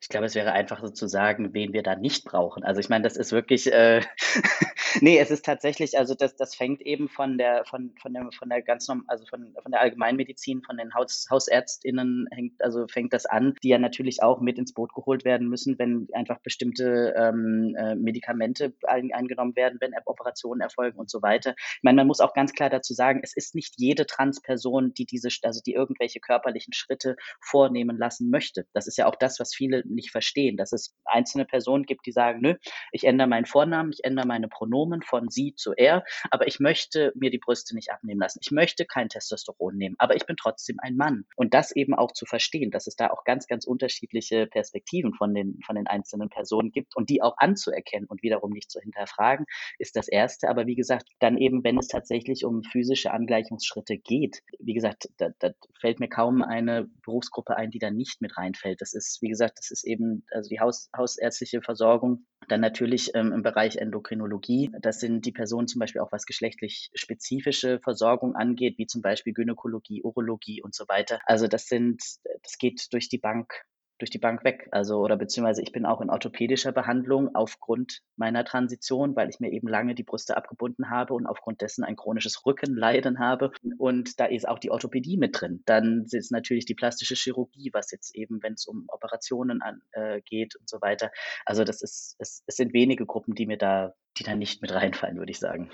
Ich 0.00 0.08
glaube, 0.08 0.26
es 0.26 0.34
wäre 0.34 0.52
einfach 0.52 0.80
so 0.80 0.88
zu 0.88 1.06
sagen, 1.06 1.54
wen 1.54 1.72
wir 1.72 1.82
da 1.82 1.96
nicht 1.96 2.24
brauchen. 2.24 2.64
Also 2.64 2.80
ich 2.80 2.88
meine, 2.88 3.04
das 3.04 3.16
ist 3.16 3.32
wirklich, 3.32 3.72
äh, 3.72 4.00
nee, 5.00 5.18
es 5.18 5.30
ist 5.30 5.44
tatsächlich, 5.44 5.98
also 5.98 6.14
das, 6.14 6.36
das 6.36 6.54
fängt 6.54 6.82
eben 6.82 7.08
von 7.08 7.38
der, 7.38 7.64
von, 7.64 7.94
von 8.00 8.12
der, 8.12 8.28
von 8.32 8.48
der 8.48 8.62
ganz 8.62 8.88
norm, 8.88 9.04
also 9.06 9.24
von, 9.26 9.54
von 9.60 9.72
der 9.72 9.80
Allgemeinmedizin, 9.80 10.62
von 10.62 10.76
den 10.76 10.94
Haus, 10.94 11.26
HausärztInnen 11.30 12.28
hängt, 12.30 12.62
also 12.62 12.86
fängt 12.88 13.12
das 13.12 13.26
an, 13.26 13.54
die 13.62 13.68
ja 13.68 13.78
natürlich 13.78 14.22
auch 14.22 14.40
mit 14.40 14.58
ins 14.58 14.74
Boot 14.74 14.92
geholt 14.94 15.24
werden 15.24 15.48
müssen, 15.48 15.78
wenn 15.78 16.08
einfach 16.12 16.40
bestimmte 16.40 17.14
ähm, 17.16 17.74
äh, 17.78 17.94
Medikamente 17.94 18.74
ein, 18.86 19.12
eingenommen 19.12 19.56
werden, 19.56 19.78
wenn 19.80 19.92
Operationen 20.04 20.60
erfolgen 20.60 20.98
und 20.98 21.10
so 21.10 21.22
weiter. 21.22 21.54
Ich 21.56 21.82
meine, 21.82 21.96
man 21.96 22.06
muss 22.06 22.20
auch 22.20 22.34
ganz 22.34 22.52
klar 22.52 22.70
dazu 22.70 22.94
sagen, 22.94 23.20
es 23.22 23.36
ist 23.36 23.54
nicht 23.54 23.74
jede 23.78 24.06
Transperson, 24.06 24.94
die 24.94 25.06
diese, 25.06 25.28
also 25.42 25.60
die 25.64 25.74
irgendwelche 25.74 26.20
körperlichen 26.20 26.72
Schritte 26.72 27.16
vornehmen 27.40 27.98
lassen 27.98 28.30
möchte. 28.30 28.66
Das 28.72 28.86
ist 28.86 28.98
ja 28.98 29.06
auch 29.06 29.16
das, 29.16 29.38
was 29.40 29.54
viele 29.54 29.71
viele 29.72 29.82
nicht 29.86 30.10
verstehen, 30.10 30.56
dass 30.56 30.72
es 30.72 30.94
einzelne 31.04 31.44
Personen 31.44 31.84
gibt, 31.84 32.06
die 32.06 32.12
sagen, 32.12 32.40
nö, 32.40 32.54
ich 32.92 33.04
ändere 33.04 33.28
meinen 33.28 33.46
Vornamen, 33.46 33.92
ich 33.92 34.04
ändere 34.04 34.26
meine 34.26 34.48
Pronomen 34.48 35.02
von 35.02 35.28
sie 35.28 35.54
zu 35.54 35.72
er, 35.72 36.04
aber 36.30 36.46
ich 36.46 36.60
möchte 36.60 37.12
mir 37.14 37.30
die 37.30 37.38
Brüste 37.38 37.74
nicht 37.74 37.90
abnehmen 37.90 38.20
lassen. 38.20 38.40
Ich 38.42 38.50
möchte 38.50 38.84
kein 38.84 39.08
Testosteron 39.08 39.76
nehmen, 39.76 39.96
aber 39.98 40.16
ich 40.16 40.26
bin 40.26 40.36
trotzdem 40.36 40.76
ein 40.80 40.96
Mann. 40.96 41.24
Und 41.36 41.54
das 41.54 41.72
eben 41.74 41.94
auch 41.94 42.12
zu 42.12 42.26
verstehen, 42.26 42.70
dass 42.70 42.86
es 42.86 42.96
da 42.96 43.10
auch 43.10 43.24
ganz, 43.24 43.46
ganz 43.46 43.66
unterschiedliche 43.66 44.46
Perspektiven 44.46 45.14
von 45.14 45.34
den, 45.34 45.58
von 45.64 45.76
den 45.76 45.86
einzelnen 45.86 46.28
Personen 46.28 46.72
gibt 46.72 46.96
und 46.96 47.08
die 47.08 47.22
auch 47.22 47.36
anzuerkennen 47.38 48.08
und 48.08 48.22
wiederum 48.22 48.50
nicht 48.52 48.70
zu 48.70 48.80
hinterfragen, 48.80 49.46
ist 49.78 49.96
das 49.96 50.08
Erste. 50.08 50.48
Aber 50.48 50.66
wie 50.66 50.74
gesagt, 50.74 51.08
dann 51.20 51.38
eben, 51.38 51.64
wenn 51.64 51.78
es 51.78 51.88
tatsächlich 51.88 52.44
um 52.44 52.62
physische 52.62 53.12
Angleichungsschritte 53.12 53.96
geht, 53.98 54.42
wie 54.58 54.74
gesagt, 54.74 55.08
da, 55.16 55.30
da 55.38 55.50
fällt 55.80 56.00
mir 56.00 56.08
kaum 56.08 56.42
eine 56.42 56.88
Berufsgruppe 57.04 57.56
ein, 57.56 57.70
die 57.70 57.78
da 57.78 57.90
nicht 57.90 58.20
mit 58.20 58.36
reinfällt. 58.36 58.80
Das 58.80 58.94
ist, 58.94 59.22
wie 59.22 59.28
gesagt, 59.28 59.58
das 59.62 59.70
ist 59.70 59.84
eben 59.84 60.24
also 60.32 60.48
die 60.48 60.58
Haus, 60.58 60.90
hausärztliche 60.96 61.62
Versorgung. 61.62 62.26
Dann 62.48 62.60
natürlich 62.60 63.12
ähm, 63.14 63.32
im 63.32 63.42
Bereich 63.42 63.76
Endokrinologie. 63.76 64.70
Das 64.80 64.98
sind 64.98 65.24
die 65.24 65.30
Personen 65.30 65.68
zum 65.68 65.78
Beispiel 65.78 66.00
auch, 66.00 66.10
was 66.10 66.26
geschlechtlich 66.26 66.90
spezifische 66.94 67.78
Versorgung 67.78 68.34
angeht, 68.34 68.76
wie 68.78 68.86
zum 68.86 69.02
Beispiel 69.02 69.32
Gynäkologie, 69.32 70.02
Urologie 70.02 70.62
und 70.62 70.74
so 70.74 70.88
weiter. 70.88 71.20
Also 71.26 71.46
das 71.46 71.66
sind, 71.66 72.02
das 72.42 72.58
geht 72.58 72.92
durch 72.92 73.08
die 73.08 73.18
Bank 73.18 73.64
durch 74.02 74.10
die 74.10 74.18
Bank 74.18 74.42
weg. 74.42 74.68
Also, 74.72 74.98
oder 74.98 75.16
beziehungsweise 75.16 75.62
ich 75.62 75.70
bin 75.70 75.86
auch 75.86 76.00
in 76.00 76.10
orthopädischer 76.10 76.72
Behandlung 76.72 77.36
aufgrund 77.36 78.00
meiner 78.16 78.44
Transition, 78.44 79.14
weil 79.14 79.28
ich 79.28 79.38
mir 79.38 79.52
eben 79.52 79.68
lange 79.68 79.94
die 79.94 80.02
Brüste 80.02 80.36
abgebunden 80.36 80.90
habe 80.90 81.14
und 81.14 81.26
aufgrund 81.26 81.60
dessen 81.60 81.84
ein 81.84 81.94
chronisches 81.94 82.44
Rückenleiden 82.44 83.20
habe. 83.20 83.52
Und 83.78 84.18
da 84.18 84.24
ist 84.24 84.48
auch 84.48 84.58
die 84.58 84.72
Orthopädie 84.72 85.16
mit 85.16 85.40
drin. 85.40 85.62
Dann 85.66 86.04
ist 86.10 86.32
natürlich 86.32 86.66
die 86.66 86.74
plastische 86.74 87.14
Chirurgie, 87.14 87.70
was 87.72 87.92
jetzt 87.92 88.16
eben, 88.16 88.42
wenn 88.42 88.54
es 88.54 88.66
um 88.66 88.86
Operationen 88.88 89.62
an, 89.62 89.80
äh, 89.92 90.20
geht 90.22 90.56
und 90.56 90.68
so 90.68 90.80
weiter. 90.80 91.12
Also 91.46 91.62
das 91.62 91.80
ist, 91.80 92.16
es, 92.18 92.42
es 92.46 92.56
sind 92.56 92.74
wenige 92.74 93.06
Gruppen, 93.06 93.36
die 93.36 93.46
mir 93.46 93.58
da 93.58 93.94
die 94.18 94.24
da 94.24 94.34
nicht 94.34 94.60
mit 94.60 94.72
reinfallen, 94.72 95.16
würde 95.16 95.30
ich 95.30 95.38
sagen. 95.38 95.70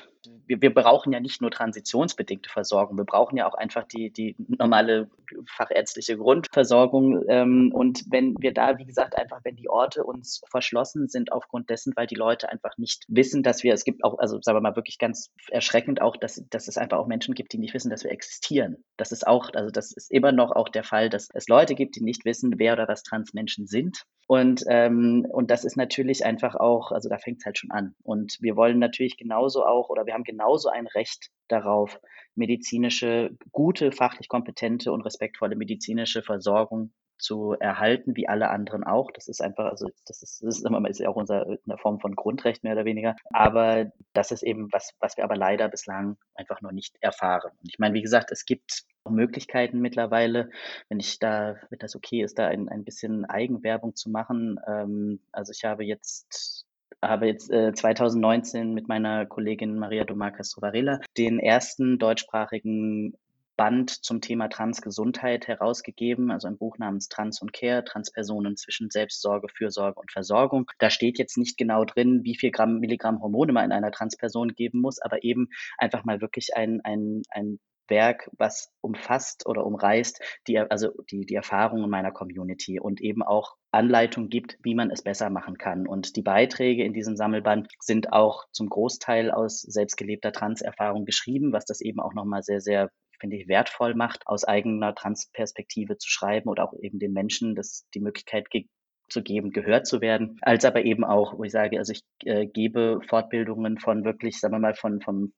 Wir, 0.46 0.60
wir, 0.60 0.72
brauchen 0.72 1.12
ja 1.12 1.20
nicht 1.20 1.40
nur 1.40 1.50
transitionsbedingte 1.50 2.50
Versorgung, 2.50 2.96
wir 2.96 3.04
brauchen 3.04 3.36
ja 3.36 3.48
auch 3.48 3.54
einfach 3.54 3.84
die, 3.84 4.10
die 4.10 4.36
normale 4.38 5.10
fachärztliche 5.46 6.16
Grundversorgung. 6.16 7.24
Ähm, 7.28 7.72
und 7.72 8.04
wenn 8.10 8.34
wir 8.38 8.52
da, 8.52 8.78
wie 8.78 8.84
gesagt, 8.84 9.16
einfach, 9.16 9.40
wenn 9.44 9.56
die 9.56 9.68
Orte 9.68 10.04
uns 10.04 10.42
verschlossen 10.50 11.08
sind 11.08 11.32
aufgrund 11.32 11.70
dessen, 11.70 11.92
weil 11.96 12.06
die 12.06 12.14
Leute 12.14 12.48
einfach 12.48 12.76
nicht 12.78 13.04
wissen, 13.08 13.42
dass 13.42 13.62
wir, 13.62 13.74
es 13.74 13.84
gibt 13.84 14.04
auch, 14.04 14.18
also 14.18 14.40
sagen 14.40 14.56
wir 14.56 14.62
mal 14.62 14.76
wirklich 14.76 14.98
ganz 14.98 15.30
erschreckend 15.50 16.00
auch, 16.00 16.16
dass, 16.16 16.42
dass 16.50 16.68
es 16.68 16.78
einfach 16.78 16.98
auch 16.98 17.06
Menschen 17.06 17.34
gibt, 17.34 17.52
die 17.52 17.58
nicht 17.58 17.74
wissen, 17.74 17.90
dass 17.90 18.04
wir 18.04 18.10
existieren. 18.10 18.84
Das 18.96 19.12
ist 19.12 19.26
auch, 19.26 19.50
also 19.54 19.70
das 19.70 19.92
ist 19.92 20.10
immer 20.10 20.32
noch 20.32 20.52
auch 20.52 20.68
der 20.68 20.84
Fall, 20.84 21.10
dass 21.10 21.28
es 21.34 21.48
Leute 21.48 21.74
gibt, 21.74 21.96
die 21.96 22.02
nicht 22.02 22.24
wissen, 22.24 22.54
wer 22.58 22.74
oder 22.74 22.88
was 22.88 23.02
Transmenschen 23.02 23.66
sind. 23.66 24.04
Und, 24.26 24.64
ähm, 24.68 25.26
und 25.30 25.50
das 25.50 25.64
ist 25.64 25.76
natürlich 25.76 26.24
einfach 26.24 26.54
auch, 26.54 26.92
also 26.92 27.08
da 27.08 27.16
fängt 27.16 27.38
es 27.38 27.46
halt 27.46 27.58
schon 27.58 27.70
an. 27.70 27.94
Und 28.02 28.27
wir 28.40 28.56
wollen 28.56 28.78
natürlich 28.78 29.16
genauso 29.16 29.64
auch, 29.64 29.88
oder 29.88 30.06
wir 30.06 30.14
haben 30.14 30.24
genauso 30.24 30.68
ein 30.68 30.86
Recht 30.86 31.30
darauf, 31.48 32.00
medizinische, 32.34 33.36
gute, 33.52 33.92
fachlich 33.92 34.28
kompetente 34.28 34.92
und 34.92 35.02
respektvolle 35.02 35.56
medizinische 35.56 36.22
Versorgung 36.22 36.92
zu 37.18 37.52
erhalten, 37.58 38.16
wie 38.16 38.28
alle 38.28 38.48
anderen 38.48 38.84
auch. 38.84 39.10
Das 39.10 39.28
ist 39.28 39.42
einfach, 39.42 39.66
also 39.66 39.88
das 40.06 40.22
ist, 40.22 40.42
das 40.42 40.60
ist 40.60 40.88
ist 40.88 41.00
ja 41.00 41.08
auch 41.08 41.16
unser, 41.16 41.46
eine 41.46 41.78
Form 41.78 42.00
von 42.00 42.14
Grundrecht 42.14 42.62
mehr 42.64 42.74
oder 42.74 42.84
weniger. 42.84 43.16
Aber 43.32 43.90
das 44.12 44.30
ist 44.30 44.42
eben 44.42 44.72
was, 44.72 44.94
was 45.00 45.16
wir 45.16 45.24
aber 45.24 45.36
leider 45.36 45.68
bislang 45.68 46.16
einfach 46.34 46.60
noch 46.60 46.72
nicht 46.72 46.96
erfahren. 47.00 47.50
Und 47.60 47.68
ich 47.68 47.78
meine, 47.78 47.94
wie 47.94 48.02
gesagt, 48.02 48.30
es 48.30 48.44
gibt 48.44 48.84
Möglichkeiten 49.10 49.80
mittlerweile, 49.80 50.50
wenn 50.88 51.00
ich 51.00 51.18
da, 51.18 51.56
wenn 51.70 51.78
das 51.78 51.96
okay 51.96 52.22
ist, 52.22 52.38
da 52.38 52.46
ein, 52.46 52.68
ein 52.68 52.84
bisschen 52.84 53.24
Eigenwerbung 53.24 53.94
zu 53.94 54.10
machen. 54.10 54.60
Ähm, 54.66 55.20
also 55.32 55.52
ich 55.52 55.64
habe 55.64 55.84
jetzt 55.84 56.67
habe 57.02 57.26
jetzt 57.26 57.50
äh, 57.50 57.72
2019 57.72 58.74
mit 58.74 58.88
meiner 58.88 59.26
Kollegin 59.26 59.78
Maria 59.78 60.04
Domarcas 60.04 60.56
Varela 60.60 61.00
den 61.16 61.38
ersten 61.38 61.98
deutschsprachigen 61.98 63.14
Band 63.58 63.90
zum 63.90 64.20
Thema 64.20 64.48
Transgesundheit 64.48 65.48
herausgegeben, 65.48 66.30
also 66.30 66.46
ein 66.46 66.58
Buch 66.58 66.78
namens 66.78 67.08
Trans 67.08 67.42
und 67.42 67.52
Care, 67.52 67.84
Transpersonen 67.84 68.56
zwischen 68.56 68.88
Selbstsorge, 68.88 69.48
Fürsorge 69.48 69.98
und 69.98 70.12
Versorgung. 70.12 70.70
Da 70.78 70.90
steht 70.90 71.18
jetzt 71.18 71.36
nicht 71.36 71.58
genau 71.58 71.84
drin, 71.84 72.22
wie 72.22 72.36
viel 72.36 72.52
Gramm, 72.52 72.78
Milligramm 72.78 73.20
Hormone 73.20 73.52
man 73.52 73.64
in 73.64 73.72
einer 73.72 73.90
Transperson 73.90 74.54
geben 74.54 74.80
muss, 74.80 75.00
aber 75.00 75.24
eben 75.24 75.48
einfach 75.76 76.04
mal 76.04 76.20
wirklich 76.20 76.56
ein, 76.56 76.80
ein, 76.84 77.22
ein 77.30 77.58
Werk, 77.88 78.30
was 78.38 78.72
umfasst 78.80 79.46
oder 79.46 79.64
umreißt 79.64 80.20
die, 80.46 80.58
also 80.58 80.92
die, 81.10 81.26
die 81.26 81.34
Erfahrungen 81.34 81.90
meiner 81.90 82.12
Community 82.12 82.80
und 82.80 83.00
eben 83.00 83.22
auch 83.22 83.56
Anleitung 83.70 84.28
gibt, 84.28 84.58
wie 84.62 84.74
man 84.74 84.90
es 84.90 85.02
besser 85.02 85.30
machen 85.30 85.58
kann. 85.58 85.86
Und 85.86 86.16
die 86.16 86.22
Beiträge 86.22 86.84
in 86.84 86.92
diesem 86.92 87.16
Sammelband 87.16 87.68
sind 87.80 88.12
auch 88.12 88.44
zum 88.52 88.68
Großteil 88.68 89.30
aus 89.30 89.60
selbstgelebter 89.60 90.32
Trans-Erfahrung 90.32 91.04
geschrieben, 91.04 91.52
was 91.52 91.64
das 91.64 91.80
eben 91.80 92.00
auch 92.00 92.14
nochmal 92.14 92.42
sehr, 92.42 92.60
sehr 92.60 92.90
finde 93.20 93.36
ich, 93.36 93.48
wertvoll 93.48 93.94
macht, 93.94 94.26
aus 94.26 94.44
eigener 94.44 94.94
Transperspektive 94.94 95.98
zu 95.98 96.08
schreiben 96.08 96.48
oder 96.48 96.64
auch 96.64 96.74
eben 96.80 96.98
den 96.98 97.12
Menschen 97.12 97.54
das, 97.54 97.86
die 97.94 98.00
Möglichkeit 98.00 98.50
ge 98.50 98.66
zu 99.10 99.22
geben, 99.22 99.52
gehört 99.52 99.86
zu 99.86 100.02
werden, 100.02 100.36
als 100.42 100.66
aber 100.66 100.84
eben 100.84 101.02
auch, 101.02 101.38
wo 101.38 101.44
ich 101.44 101.52
sage, 101.52 101.78
also 101.78 101.92
ich 101.92 102.02
äh, 102.24 102.46
gebe 102.46 103.00
Fortbildungen 103.08 103.78
von 103.78 104.04
wirklich, 104.04 104.38
sagen 104.38 104.52
wir 104.52 104.58
mal, 104.58 104.74
von, 104.74 105.00
vom 105.00 105.32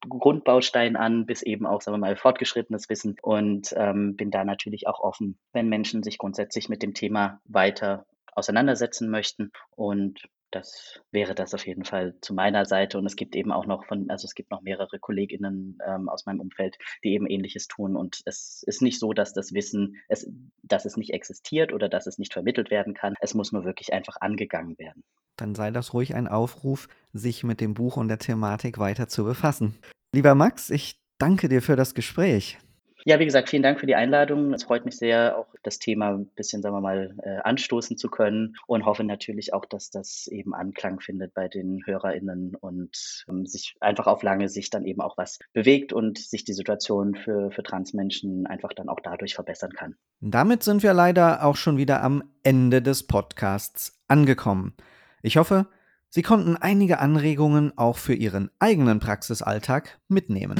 Grundbaustein 0.00 0.96
an 0.96 1.26
bis 1.26 1.42
eben 1.42 1.66
auch, 1.66 1.80
sagen 1.80 1.94
wir 1.94 2.00
mal, 2.00 2.16
fortgeschrittenes 2.16 2.88
Wissen. 2.88 3.16
Und 3.22 3.74
ähm, 3.76 4.16
bin 4.16 4.30
da 4.30 4.44
natürlich 4.44 4.86
auch 4.86 5.00
offen, 5.00 5.38
wenn 5.52 5.68
Menschen 5.68 6.02
sich 6.02 6.18
grundsätzlich 6.18 6.68
mit 6.68 6.82
dem 6.82 6.94
Thema 6.94 7.40
weiter 7.44 8.06
auseinandersetzen 8.34 9.10
möchten. 9.10 9.52
Und 9.70 10.20
das 10.54 11.00
wäre 11.10 11.34
das 11.34 11.54
auf 11.54 11.66
jeden 11.66 11.84
Fall 11.84 12.14
zu 12.20 12.34
meiner 12.34 12.64
Seite. 12.64 12.98
Und 12.98 13.06
es 13.06 13.16
gibt 13.16 13.34
eben 13.34 13.52
auch 13.52 13.66
noch 13.66 13.84
von, 13.86 14.08
also 14.10 14.26
es 14.26 14.34
gibt 14.34 14.50
noch 14.50 14.62
mehrere 14.62 14.98
KollegInnen 14.98 15.78
ähm, 15.86 16.08
aus 16.08 16.26
meinem 16.26 16.40
Umfeld, 16.40 16.76
die 17.02 17.12
eben 17.14 17.26
ähnliches 17.26 17.66
tun. 17.68 17.96
Und 17.96 18.20
es 18.24 18.62
ist 18.66 18.82
nicht 18.82 18.98
so, 18.98 19.12
dass 19.12 19.32
das 19.32 19.52
Wissen, 19.52 19.96
es, 20.08 20.30
dass 20.62 20.84
es 20.84 20.96
nicht 20.96 21.12
existiert 21.12 21.72
oder 21.72 21.88
dass 21.88 22.06
es 22.06 22.18
nicht 22.18 22.32
vermittelt 22.32 22.70
werden 22.70 22.94
kann. 22.94 23.14
Es 23.20 23.34
muss 23.34 23.52
nur 23.52 23.64
wirklich 23.64 23.92
einfach 23.92 24.16
angegangen 24.20 24.78
werden. 24.78 25.02
Dann 25.36 25.54
sei 25.54 25.70
das 25.70 25.94
ruhig 25.94 26.14
ein 26.14 26.28
Aufruf, 26.28 26.88
sich 27.12 27.42
mit 27.42 27.60
dem 27.60 27.74
Buch 27.74 27.96
und 27.96 28.08
der 28.08 28.18
Thematik 28.18 28.78
weiter 28.78 29.08
zu 29.08 29.24
befassen. 29.24 29.76
Lieber 30.14 30.34
Max, 30.34 30.70
ich 30.70 31.00
danke 31.18 31.48
dir 31.48 31.60
für 31.60 31.76
das 31.76 31.94
Gespräch. 31.94 32.58
Ja, 33.06 33.18
wie 33.18 33.26
gesagt, 33.26 33.50
vielen 33.50 33.62
Dank 33.62 33.80
für 33.80 33.86
die 33.86 33.96
Einladung. 33.96 34.54
Es 34.54 34.64
freut 34.64 34.86
mich 34.86 34.96
sehr, 34.96 35.36
auch 35.36 35.46
das 35.62 35.78
Thema 35.78 36.14
ein 36.14 36.26
bisschen, 36.26 36.62
sagen 36.62 36.74
wir 36.74 36.80
mal, 36.80 37.14
äh, 37.22 37.36
anstoßen 37.44 37.98
zu 37.98 38.08
können 38.08 38.56
und 38.66 38.86
hoffe 38.86 39.04
natürlich 39.04 39.52
auch, 39.52 39.66
dass 39.66 39.90
das 39.90 40.26
eben 40.26 40.54
Anklang 40.54 41.00
findet 41.00 41.34
bei 41.34 41.48
den 41.48 41.82
HörerInnen 41.84 42.54
und 42.56 43.24
ähm, 43.28 43.44
sich 43.44 43.76
einfach 43.80 44.06
auf 44.06 44.22
lange 44.22 44.48
Sicht 44.48 44.72
dann 44.72 44.86
eben 44.86 45.02
auch 45.02 45.18
was 45.18 45.38
bewegt 45.52 45.92
und 45.92 46.16
sich 46.16 46.44
die 46.44 46.54
Situation 46.54 47.14
für, 47.14 47.50
für 47.50 47.62
Transmenschen 47.62 48.46
einfach 48.46 48.72
dann 48.72 48.88
auch 48.88 49.00
dadurch 49.00 49.34
verbessern 49.34 49.72
kann. 49.74 49.96
Damit 50.20 50.62
sind 50.62 50.82
wir 50.82 50.94
leider 50.94 51.44
auch 51.44 51.56
schon 51.56 51.76
wieder 51.76 52.02
am 52.02 52.24
Ende 52.42 52.80
des 52.80 53.06
Podcasts 53.06 54.00
angekommen. 54.08 54.72
Ich 55.20 55.36
hoffe, 55.36 55.66
Sie 56.08 56.22
konnten 56.22 56.56
einige 56.56 57.00
Anregungen 57.00 57.76
auch 57.76 57.98
für 57.98 58.14
Ihren 58.14 58.50
eigenen 58.60 58.98
Praxisalltag 58.98 59.98
mitnehmen. 60.08 60.58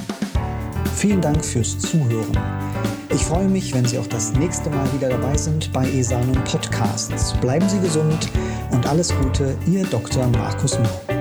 Vielen 0.97 1.21
Dank 1.21 1.45
fürs 1.45 1.79
Zuhören. 1.79 2.39
Ich 3.11 3.25
freue 3.25 3.49
mich, 3.49 3.75
wenn 3.75 3.85
Sie 3.85 3.99
auch 3.99 4.07
das 4.07 4.33
nächste 4.33 4.71
Mal 4.71 4.91
wieder 4.93 5.09
dabei 5.09 5.37
sind 5.37 5.73
bei 5.73 5.89
ESANUM 5.91 6.43
Podcasts. 6.45 7.35
Bleiben 7.41 7.69
Sie 7.69 7.81
gesund 7.81 8.31
und 8.71 8.87
alles 8.87 9.15
Gute, 9.23 9.57
Ihr 9.67 9.85
Dr. 9.85 10.27
Markus 10.29 10.79
Mau. 10.79 11.14